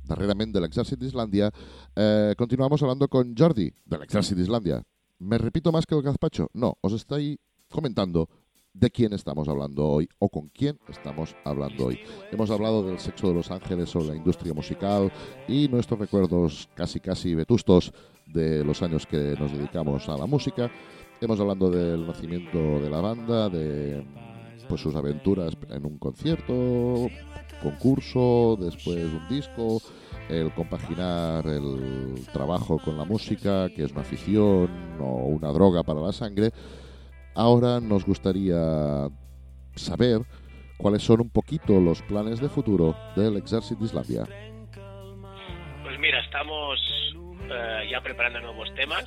darreramente 0.04 0.58
l'Exèrcit 0.58 0.98
d'Islàndia, 0.98 1.52
eh, 1.96 2.34
continuamos 2.36 2.82
hablando 2.82 3.08
con 3.08 3.36
Jordi, 3.38 3.72
del 3.86 4.02
Exército 4.02 4.38
de 4.38 4.42
Islandia. 4.42 4.82
¿Me 5.20 5.38
repito 5.38 5.72
más 5.72 5.86
que 5.86 5.94
el 5.94 6.02
gazpacho? 6.02 6.50
No, 6.56 6.80
os 6.82 6.94
estoy 6.94 7.40
comentando 7.70 8.28
de 8.74 8.90
quién 8.90 9.14
estamos 9.14 9.48
hablando 9.48 9.86
hoy 9.86 10.10
o 10.18 10.30
con 10.30 10.50
quién 10.50 10.80
estamos 10.88 11.36
hablando 11.46 11.86
hoy. 11.86 12.00
Hemos 12.32 12.50
hablado 12.50 12.82
del 12.82 12.98
sexo 12.98 13.28
de 13.28 13.36
los 13.36 13.52
ángeles 13.52 13.92
sobre 13.92 14.08
la 14.08 14.16
industria 14.16 14.56
musical 14.56 15.12
y 15.48 15.68
nuestros 15.68 16.00
recuerdos 16.00 16.70
casi 16.74 17.00
casi 17.00 17.36
vetustos 17.36 17.94
de 18.26 18.64
los 18.64 18.82
años 18.82 19.06
que 19.06 19.36
nos 19.40 19.52
dedicamos 19.52 20.10
a 20.10 20.18
la 20.18 20.26
música. 20.26 20.72
Hemos 21.22 21.40
hablado 21.40 21.70
del 21.70 22.08
nacimiento 22.08 22.80
de 22.80 22.90
la 22.90 23.00
banda, 23.00 23.48
de 23.48 24.04
pues 24.68 24.82
sus 24.82 24.96
aventuras 24.96 25.54
en 25.70 25.86
un 25.86 25.98
concierto, 25.98 27.10
concurso, 27.62 28.58
después 28.60 29.06
un 29.06 29.28
disco, 29.30 29.82
el 30.30 30.52
compaginar 30.54 31.46
el 31.48 32.26
trabajo 32.34 32.80
con 32.80 32.98
la 32.98 33.06
música, 33.06 33.70
que 33.70 33.84
es 33.84 33.92
una 33.92 34.02
afición 34.02 34.70
o 35.00 35.26
una 35.26 35.50
droga 35.50 35.84
para 35.84 36.02
la 36.02 36.12
sangre. 36.12 36.52
Ahora 37.36 37.80
nos 37.80 38.06
gustaría 38.06 39.10
saber 39.76 40.22
cuáles 40.78 41.04
son 41.04 41.22
un 41.22 41.30
poquito 41.30 41.80
los 41.80 42.02
planes 42.02 42.40
de 42.40 42.50
futuro 42.50 42.96
del 43.16 43.38
Exército 43.38 43.82
de 43.82 43.86
Islandia. 43.86 44.24
Pues 45.84 46.00
mira, 46.00 46.20
estamos 46.20 46.80
eh, 47.50 47.88
ya 47.90 48.02
preparando 48.02 48.40
nuevos 48.42 48.74
temas. 48.76 49.06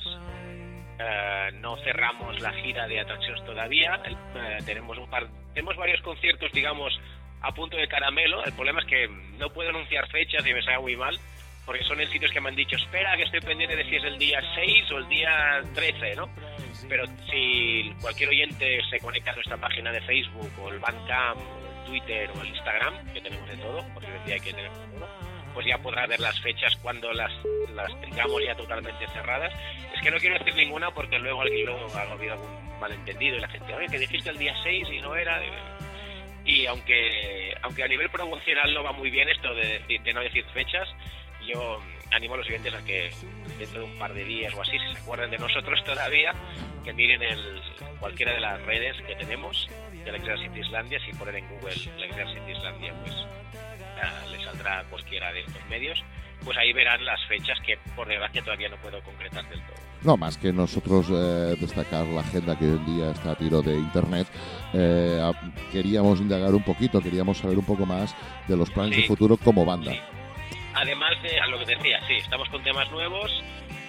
Eh, 0.99 1.51
no 1.61 1.77
cerramos 1.77 2.39
la 2.41 2.51
gira 2.53 2.87
de 2.87 2.99
atracciones 2.99 3.43
todavía. 3.45 4.01
Eh, 4.05 4.57
tenemos 4.65 4.97
un 4.97 5.09
par, 5.09 5.27
tenemos 5.53 5.75
varios 5.75 6.01
conciertos, 6.01 6.51
digamos, 6.51 6.93
a 7.41 7.51
punto 7.53 7.77
de 7.77 7.87
caramelo. 7.87 8.43
El 8.43 8.53
problema 8.53 8.81
es 8.81 8.87
que 8.87 9.07
no 9.37 9.49
puedo 9.49 9.69
anunciar 9.69 10.07
fechas 10.09 10.45
y 10.45 10.53
me 10.53 10.61
sale 10.61 10.79
muy 10.79 10.95
mal, 10.95 11.17
porque 11.65 11.83
son 11.83 11.99
en 12.01 12.09
sitios 12.11 12.31
que 12.31 12.41
me 12.41 12.49
han 12.49 12.55
dicho, 12.55 12.75
espera 12.75 13.15
que 13.17 13.23
estoy 13.23 13.41
pendiente 13.41 13.75
de 13.75 13.85
si 13.85 13.95
es 13.95 14.03
el 14.03 14.17
día 14.17 14.41
6 14.55 14.91
o 14.91 14.97
el 14.97 15.07
día 15.07 15.61
13, 15.73 16.15
¿no? 16.15 16.29
Pero 16.89 17.05
si 17.29 17.93
cualquier 18.01 18.29
oyente 18.29 18.81
se 18.89 18.99
conecta 18.99 19.31
a 19.31 19.35
nuestra 19.35 19.57
página 19.57 19.91
de 19.91 20.01
Facebook 20.01 20.51
o 20.59 20.69
el 20.69 20.79
Bandcamp, 20.79 21.37
o 21.37 21.67
el 21.67 21.85
Twitter 21.85 22.29
o 22.35 22.41
el 22.41 22.47
Instagram, 22.47 23.13
que 23.13 23.21
tenemos 23.21 23.49
de 23.49 23.57
todo, 23.57 23.85
porque 23.93 24.11
decía 24.11 24.39
que 24.39 24.53
tenemos 24.53 24.77
todo, 24.91 25.07
pues 25.53 25.65
ya 25.65 25.77
podrá 25.77 26.07
ver 26.07 26.19
las 26.19 26.39
fechas 26.41 26.75
cuando 26.77 27.11
las, 27.13 27.31
las 27.75 28.01
tengamos 28.01 28.41
ya 28.43 28.55
totalmente 28.55 29.07
cerradas. 29.07 29.53
Es 29.93 30.01
que 30.01 30.11
no 30.11 30.17
quiero 30.17 30.37
decir 30.39 30.55
ninguna 30.55 30.91
porque 30.91 31.19
luego 31.19 31.41
alguien 31.41 31.69
ha 31.69 32.01
habido 32.01 32.33
algún 32.33 32.79
malentendido 32.79 33.37
y 33.37 33.39
la 33.39 33.47
gente, 33.49 33.73
oye, 33.75 33.87
que 33.87 33.99
dijiste 33.99 34.29
el 34.29 34.37
día 34.37 34.55
6 34.63 34.87
y 34.91 35.01
no 35.01 35.15
era 35.15 35.39
y 36.51 36.65
aunque 36.65 37.55
aunque 37.61 37.83
a 37.83 37.87
nivel 37.87 38.09
promocional 38.09 38.73
no 38.73 38.83
va 38.83 38.91
muy 38.91 39.09
bien 39.09 39.29
esto 39.29 39.53
de, 39.55 40.01
no 40.13 40.21
decir 40.21 40.43
fechas, 40.53 40.87
yo 41.47 41.81
animo 42.11 42.33
a 42.33 42.37
los 42.37 42.47
oyentes 42.47 42.73
a 42.73 42.83
que 42.83 43.09
dentro 43.57 43.79
de 43.79 43.85
un 43.85 43.97
par 43.97 44.13
de 44.13 44.25
días 44.25 44.53
o 44.53 44.61
así, 44.61 44.77
si 44.77 44.93
se 44.93 44.99
acuerdan 44.99 45.31
de 45.31 45.37
nosotros 45.37 45.81
todavía, 45.85 46.33
que 46.83 46.93
miren 46.93 47.21
el, 47.21 47.61
cualquiera 47.99 48.33
de 48.33 48.41
las 48.41 48.61
redes 48.63 48.97
que 49.07 49.15
tenemos 49.15 49.67
del 50.03 50.15
Exército 50.15 50.57
Islandia, 50.57 50.99
si 51.05 51.13
ponen 51.13 51.37
en 51.37 51.49
Google 51.49 51.73
el 51.73 52.03
Exército 52.03 52.49
Islandia, 52.49 52.93
pues 53.01 53.15
le 54.31 54.43
saldrá 54.43 54.83
cualquiera 54.89 55.31
de 55.31 55.41
estos 55.41 55.65
medios, 55.69 56.03
pues 56.43 56.57
ahí 56.57 56.73
verán 56.73 57.05
las 57.05 57.23
fechas 57.27 57.59
que 57.65 57.77
por 57.95 58.07
desgracia 58.07 58.43
todavía 58.43 58.67
no 58.67 58.77
puedo 58.77 59.01
concretar 59.03 59.47
del 59.47 59.61
todo. 59.61 59.90
No, 60.03 60.17
más 60.17 60.37
que 60.37 60.51
nosotros 60.51 61.07
eh, 61.11 61.55
destacar 61.59 62.07
la 62.07 62.21
agenda 62.21 62.57
que 62.57 62.65
hoy 62.65 62.71
en 62.71 62.85
día 62.85 63.11
está 63.11 63.31
a 63.31 63.35
tiro 63.35 63.61
de 63.61 63.75
Internet, 63.75 64.27
eh, 64.73 65.31
queríamos 65.71 66.19
indagar 66.19 66.55
un 66.55 66.63
poquito, 66.63 66.99
queríamos 66.99 67.37
saber 67.37 67.57
un 67.57 67.65
poco 67.65 67.85
más 67.85 68.15
de 68.47 68.57
los 68.57 68.71
planes 68.71 68.97
de 68.97 69.03
futuro 69.03 69.37
como 69.37 69.63
banda. 69.63 69.93
Además 70.73 71.11
de 71.21 71.39
a 71.39 71.47
lo 71.47 71.59
que 71.59 71.75
decía, 71.75 71.99
sí, 72.07 72.13
estamos 72.13 72.49
con 72.49 72.63
temas 72.63 72.89
nuevos 72.91 73.31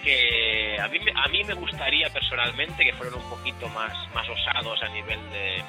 que 0.04 0.76
a 0.78 0.88
mí, 0.88 0.98
a 1.14 1.28
mí 1.28 1.44
me 1.44 1.54
gustaría 1.54 2.10
personalmente 2.10 2.84
que 2.84 2.92
fueran 2.92 3.14
un 3.14 3.30
poquito 3.30 3.68
más, 3.70 3.92
más 4.12 4.28
osados 4.28 4.82
a 4.82 4.88
nivel 4.88 5.18
de, 5.30 5.62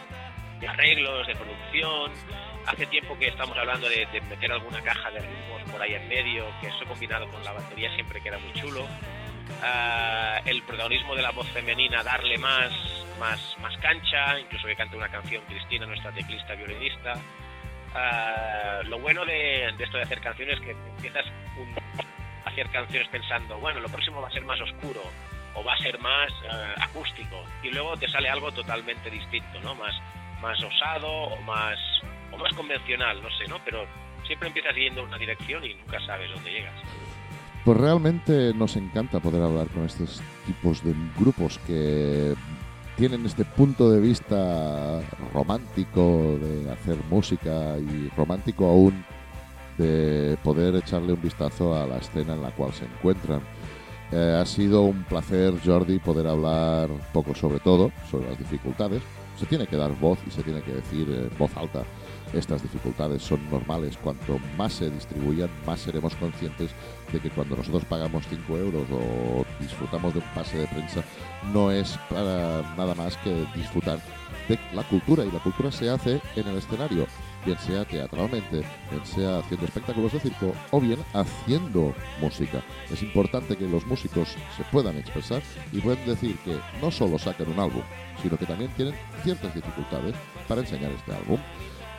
de 0.59 0.67
arreglos, 0.67 1.25
de 1.27 1.35
producción. 1.35 2.11
Hace 2.65 2.85
tiempo 2.87 3.17
que 3.17 3.27
estamos 3.27 3.57
hablando 3.57 3.87
de, 3.87 4.07
de, 4.11 4.21
meter 4.21 4.51
alguna 4.51 4.81
caja 4.81 5.11
de 5.11 5.19
ritmos 5.19 5.71
por 5.71 5.81
ahí 5.81 5.93
en 5.93 6.07
medio, 6.09 6.45
que 6.59 6.67
eso 6.67 6.85
combinado 6.87 7.29
con 7.29 7.43
la 7.43 7.53
batería 7.53 7.93
siempre 7.95 8.19
queda 8.21 8.39
muy 8.39 8.51
chulo. 8.53 8.87
Uh, 9.61 10.41
el 10.45 10.61
protagonismo 10.63 11.15
de 11.15 11.21
la 11.21 11.31
voz 11.31 11.47
femenina, 11.49 12.03
darle 12.03 12.37
más, 12.37 12.71
más, 13.19 13.55
más 13.61 13.75
cancha, 13.77 14.39
incluso 14.39 14.67
que 14.67 14.75
cante 14.75 14.97
una 14.97 15.09
canción 15.09 15.43
Cristina, 15.47 15.85
nuestra 15.85 16.11
teclista 16.11 16.53
violinista. 16.55 17.13
Uh, 17.93 18.87
lo 18.87 18.99
bueno 18.99 19.23
de, 19.25 19.67
esto 19.67 19.97
de 19.97 20.03
hacer 20.03 20.19
canciones 20.21 20.59
es 20.59 20.61
que 20.61 20.71
empiezas 20.71 21.25
a 22.45 22.49
hacer 22.49 22.69
canciones 22.71 23.07
pensando, 23.09 23.57
bueno, 23.59 23.79
lo 23.79 23.89
próximo 23.89 24.21
va 24.21 24.27
a 24.27 24.31
ser 24.31 24.43
más 24.43 24.59
oscuro 24.59 25.01
o 25.53 25.63
va 25.63 25.73
a 25.73 25.77
ser 25.77 25.99
más 25.99 26.31
uh, 26.31 26.81
acústico 26.81 27.43
y 27.61 27.69
luego 27.69 27.95
te 27.97 28.07
sale 28.07 28.29
algo 28.29 28.51
totalmente 28.51 29.09
distinto, 29.09 29.59
¿no? 29.61 29.75
Más, 29.75 29.93
más 30.41 30.61
osado 30.63 31.09
o 31.09 31.41
más, 31.41 31.77
o 32.31 32.37
más 32.37 32.51
convencional, 32.53 33.21
no 33.21 33.29
sé, 33.37 33.47
¿no? 33.47 33.59
Pero 33.63 33.85
siempre 34.25 34.47
empiezas 34.47 34.75
yendo 34.75 35.03
una 35.03 35.17
dirección 35.17 35.63
y 35.63 35.73
nunca 35.75 35.99
sabes 36.05 36.31
dónde 36.31 36.51
llegas. 36.51 36.75
Pues 37.65 37.77
realmente 37.77 38.53
nos 38.53 38.75
encanta 38.75 39.21
poder 39.21 39.41
hablar 39.41 39.67
con 39.67 39.85
estos 39.85 40.21
tipos 40.45 40.83
de 40.83 40.93
grupos 41.17 41.59
que 41.65 42.35
tienen 42.97 43.25
este 43.25 43.45
punto 43.45 43.89
de 43.89 44.01
vista 44.01 45.01
romántico 45.33 46.37
de 46.41 46.69
hacer 46.69 46.97
música 47.09 47.77
y 47.77 48.09
romántico 48.17 48.67
aún 48.67 49.05
de 49.77 50.37
poder 50.43 50.75
echarle 50.75 51.13
un 51.13 51.21
vistazo 51.21 51.73
a 51.75 51.87
la 51.87 51.97
escena 51.97 52.33
en 52.33 52.41
la 52.41 52.51
cual 52.51 52.73
se 52.73 52.83
encuentran. 52.83 53.41
Eh, 54.11 54.37
ha 54.39 54.45
sido 54.45 54.81
un 54.83 55.03
placer, 55.05 55.53
Jordi, 55.65 55.99
poder 55.99 56.27
hablar 56.27 56.89
poco 57.13 57.33
sobre 57.33 57.59
todo, 57.59 57.91
sobre 58.11 58.27
las 58.29 58.37
dificultades. 58.37 59.01
Se 59.39 59.45
tiene 59.45 59.67
que 59.67 59.77
dar 59.77 59.97
voz 59.99 60.19
y 60.27 60.31
se 60.31 60.43
tiene 60.43 60.61
que 60.61 60.73
decir 60.73 61.07
en 61.09 61.35
voz 61.37 61.55
alta 61.55 61.83
estas 62.33 62.61
dificultades 62.61 63.21
son 63.21 63.49
normales. 63.49 63.97
Cuanto 63.97 64.39
más 64.57 64.73
se 64.73 64.89
distribuyan, 64.89 65.49
más 65.65 65.79
seremos 65.79 66.15
conscientes 66.15 66.71
de 67.11 67.19
que 67.19 67.29
cuando 67.29 67.55
nosotros 67.55 67.85
pagamos 67.85 68.25
5 68.27 68.57
euros 68.57 68.87
o 68.91 69.45
disfrutamos 69.59 70.13
de 70.13 70.19
un 70.19 70.25
pase 70.33 70.57
de 70.57 70.67
prensa, 70.67 71.03
no 71.53 71.71
es 71.71 71.97
para 72.09 72.61
nada 72.75 72.95
más 72.95 73.17
que 73.17 73.45
disfrutar 73.55 73.99
de 74.47 74.59
la 74.73 74.83
cultura. 74.83 75.23
Y 75.23 75.31
la 75.31 75.39
cultura 75.39 75.71
se 75.71 75.89
hace 75.89 76.21
en 76.35 76.47
el 76.47 76.57
escenario, 76.57 77.07
bien 77.45 77.57
sea 77.59 77.85
teatralmente, 77.85 78.63
bien 78.89 79.05
sea 79.05 79.39
haciendo 79.39 79.65
espectáculos 79.65 80.13
de 80.13 80.19
circo 80.19 80.53
o 80.71 80.81
bien 80.81 80.99
haciendo 81.13 81.93
música. 82.19 82.63
Es 82.91 83.01
importante 83.03 83.55
que 83.55 83.67
los 83.67 83.85
músicos 83.85 84.29
se 84.57 84.63
puedan 84.71 84.97
expresar 84.97 85.41
y 85.71 85.79
puedan 85.79 86.05
decir 86.05 86.37
que 86.39 86.57
no 86.81 86.91
solo 86.91 87.17
sacan 87.19 87.51
un 87.51 87.59
álbum, 87.59 87.83
sino 88.21 88.37
que 88.37 88.45
también 88.45 88.71
tienen 88.75 88.95
ciertas 89.23 89.53
dificultades 89.53 90.15
para 90.47 90.61
enseñar 90.61 90.91
este 90.91 91.13
álbum. 91.13 91.39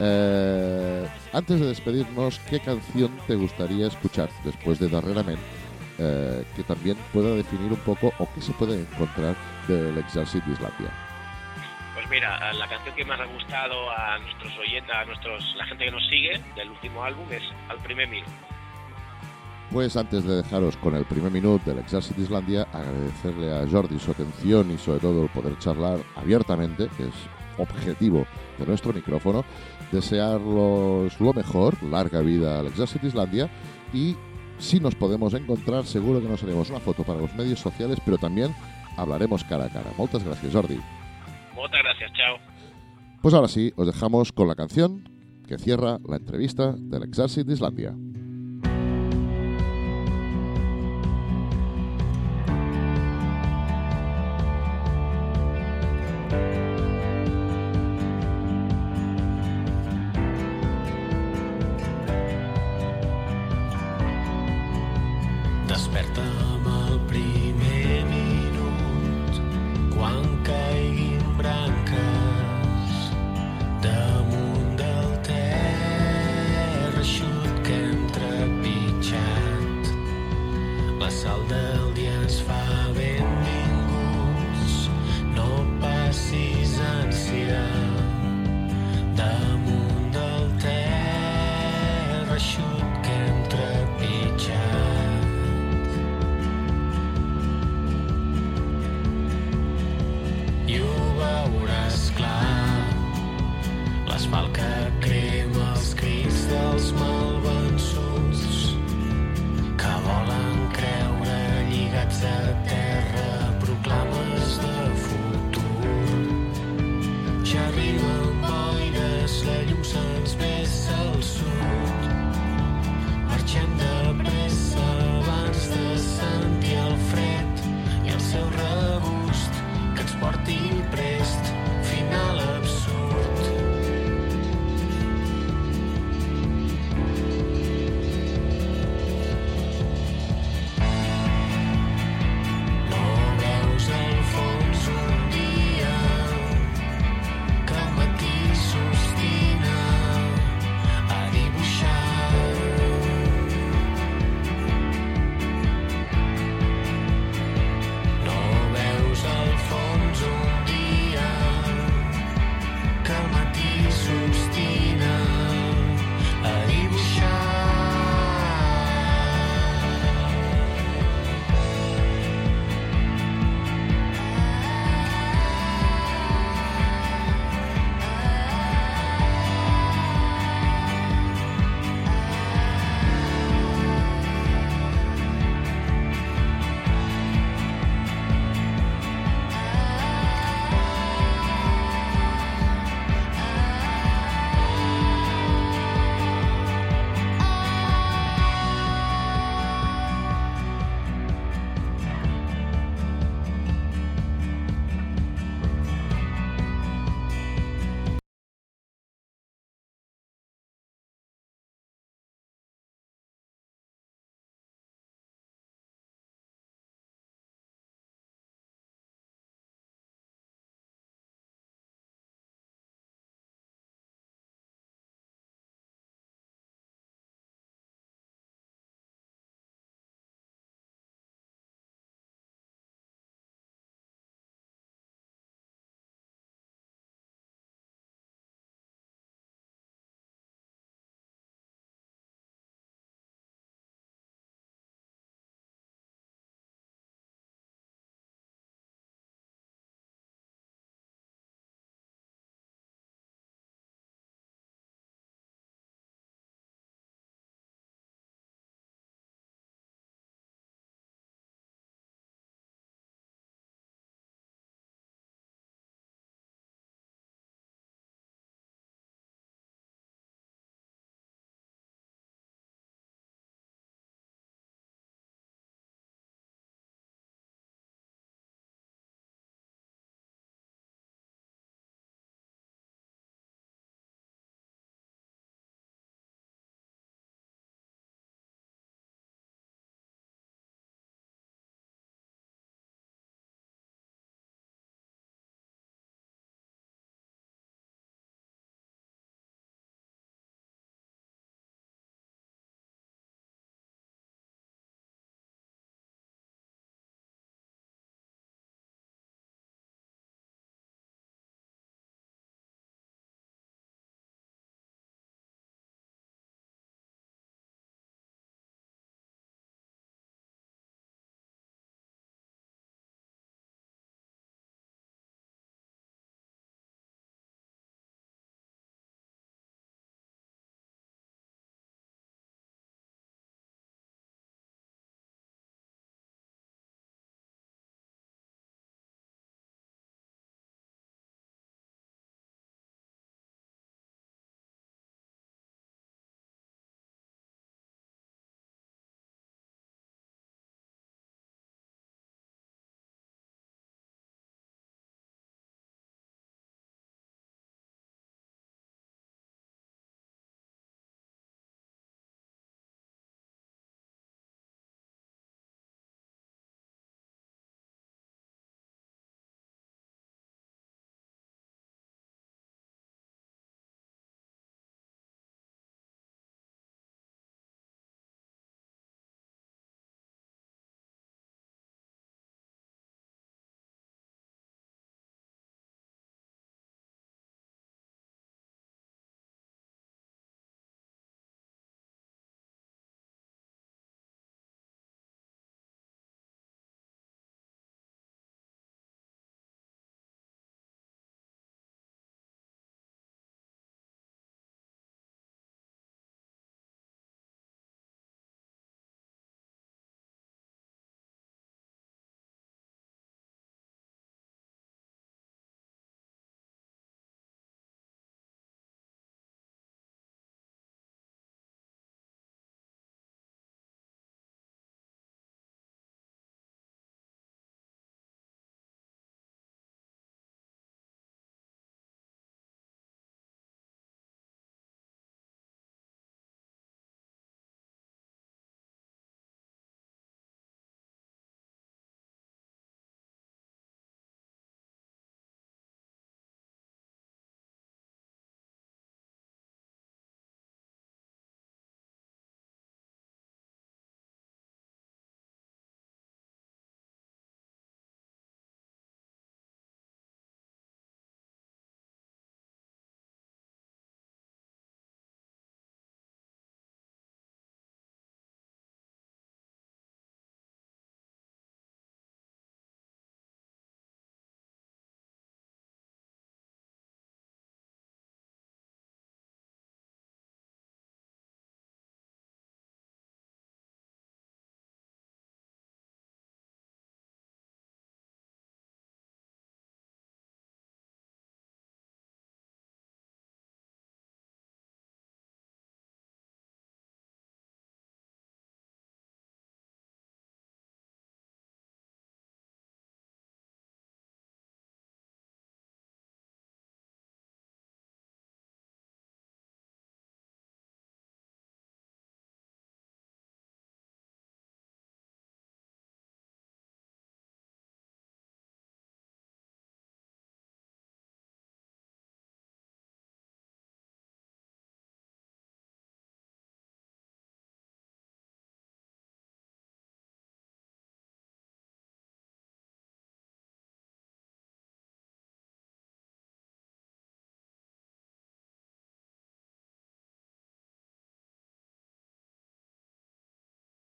Eh, 0.01 1.09
antes 1.33 1.61
de 1.61 1.67
despedirnos, 1.67 2.39
¿qué 2.51 2.61
canción 2.61 3.17
te 3.27 3.35
gustaría 3.35 3.87
escuchar 3.87 4.29
después 4.45 4.79
de 4.79 4.89
Darrerament? 4.89 5.39
Eh, 5.99 6.45
que 6.57 6.65
también 6.65 6.97
pueda 7.13 7.37
definir 7.37 7.71
un 7.71 7.79
poco 7.79 8.13
o 8.19 8.29
qué 8.35 8.41
se 8.41 8.53
puede 8.55 8.81
encontrar 8.81 9.37
del 9.69 9.97
Exército 9.99 10.45
de 10.47 10.55
Islandia. 10.55 10.91
Pues 11.95 12.09
mira, 12.11 12.53
la 12.53 12.69
canción 12.69 12.95
que 12.97 13.05
más 13.05 13.21
ha 13.21 13.27
gustado 13.27 13.91
a 13.91 14.19
nuestros 14.19 14.59
oyentes, 14.59 14.93
a 14.93 15.05
nuestros, 15.05 15.55
la 15.57 15.65
gente 15.67 15.85
que 15.85 15.91
nos 15.93 16.05
sigue 16.09 16.43
del 16.57 16.71
último 16.71 17.05
álbum 17.05 17.25
es 17.31 17.43
Al 17.69 17.79
primer 17.79 18.09
minuto. 18.09 18.33
Pues 19.71 19.97
antes 19.97 20.25
de 20.25 20.43
dejaros 20.43 20.77
con 20.77 20.95
el 20.95 21.05
primer 21.05 21.31
minuto 21.31 21.71
del 21.71 21.79
Exército 21.79 22.17
de 22.17 22.25
Islandia, 22.25 22.67
agradecerle 22.73 23.53
a 23.53 23.67
Jordi 23.69 23.99
su 23.99 24.11
atención 24.11 24.71
y 24.73 24.79
sobre 24.79 25.01
todo 25.01 25.23
el 25.23 25.29
poder 25.31 25.57
charlar 25.59 25.99
abiertamente, 26.17 26.89
que 26.97 27.05
es 27.05 27.15
objetivo 27.59 28.27
de 28.59 28.67
nuestro 28.67 28.93
micrófono, 28.93 29.45
desearlos 29.93 31.21
lo 31.21 31.33
mejor, 31.33 31.83
larga 31.83 32.21
vida 32.21 32.61
al 32.61 32.67
Exército 32.67 33.07
Islandia 33.07 33.49
y 33.93 34.17
si 34.59 34.81
nos 34.81 34.95
podemos 34.95 35.35
encontrar 35.35 35.85
seguro 35.85 36.21
que 36.21 36.29
nos 36.29 36.43
haremos 36.43 36.71
una 36.71 36.81
foto 36.81 37.03
para 37.03 37.21
los 37.21 37.35
medios 37.35 37.61
sociales, 37.61 37.99
pero 38.05 38.19
también 38.19 38.55
hablaremos 38.97 39.45
cara 39.45 39.67
a 39.67 39.69
cara. 39.69 39.91
Muchas 39.97 40.25
gracias, 40.25 40.53
Jordi. 40.53 40.79
Muchas 41.55 41.83
gracias, 41.83 42.13
chao. 42.13 42.37
Pues 43.21 43.35
ahora 43.35 43.49
sí, 43.49 43.73
os 43.77 43.87
dejamos 43.87 44.33
con 44.33 44.49
la 44.49 44.55
canción 44.55 45.09
que 45.49 45.59
cierra 45.59 45.99
la 46.09 46.17
entrevista 46.17 46.73
del 46.73 47.03
Exército 47.05 47.53
Islandia. 47.53 47.95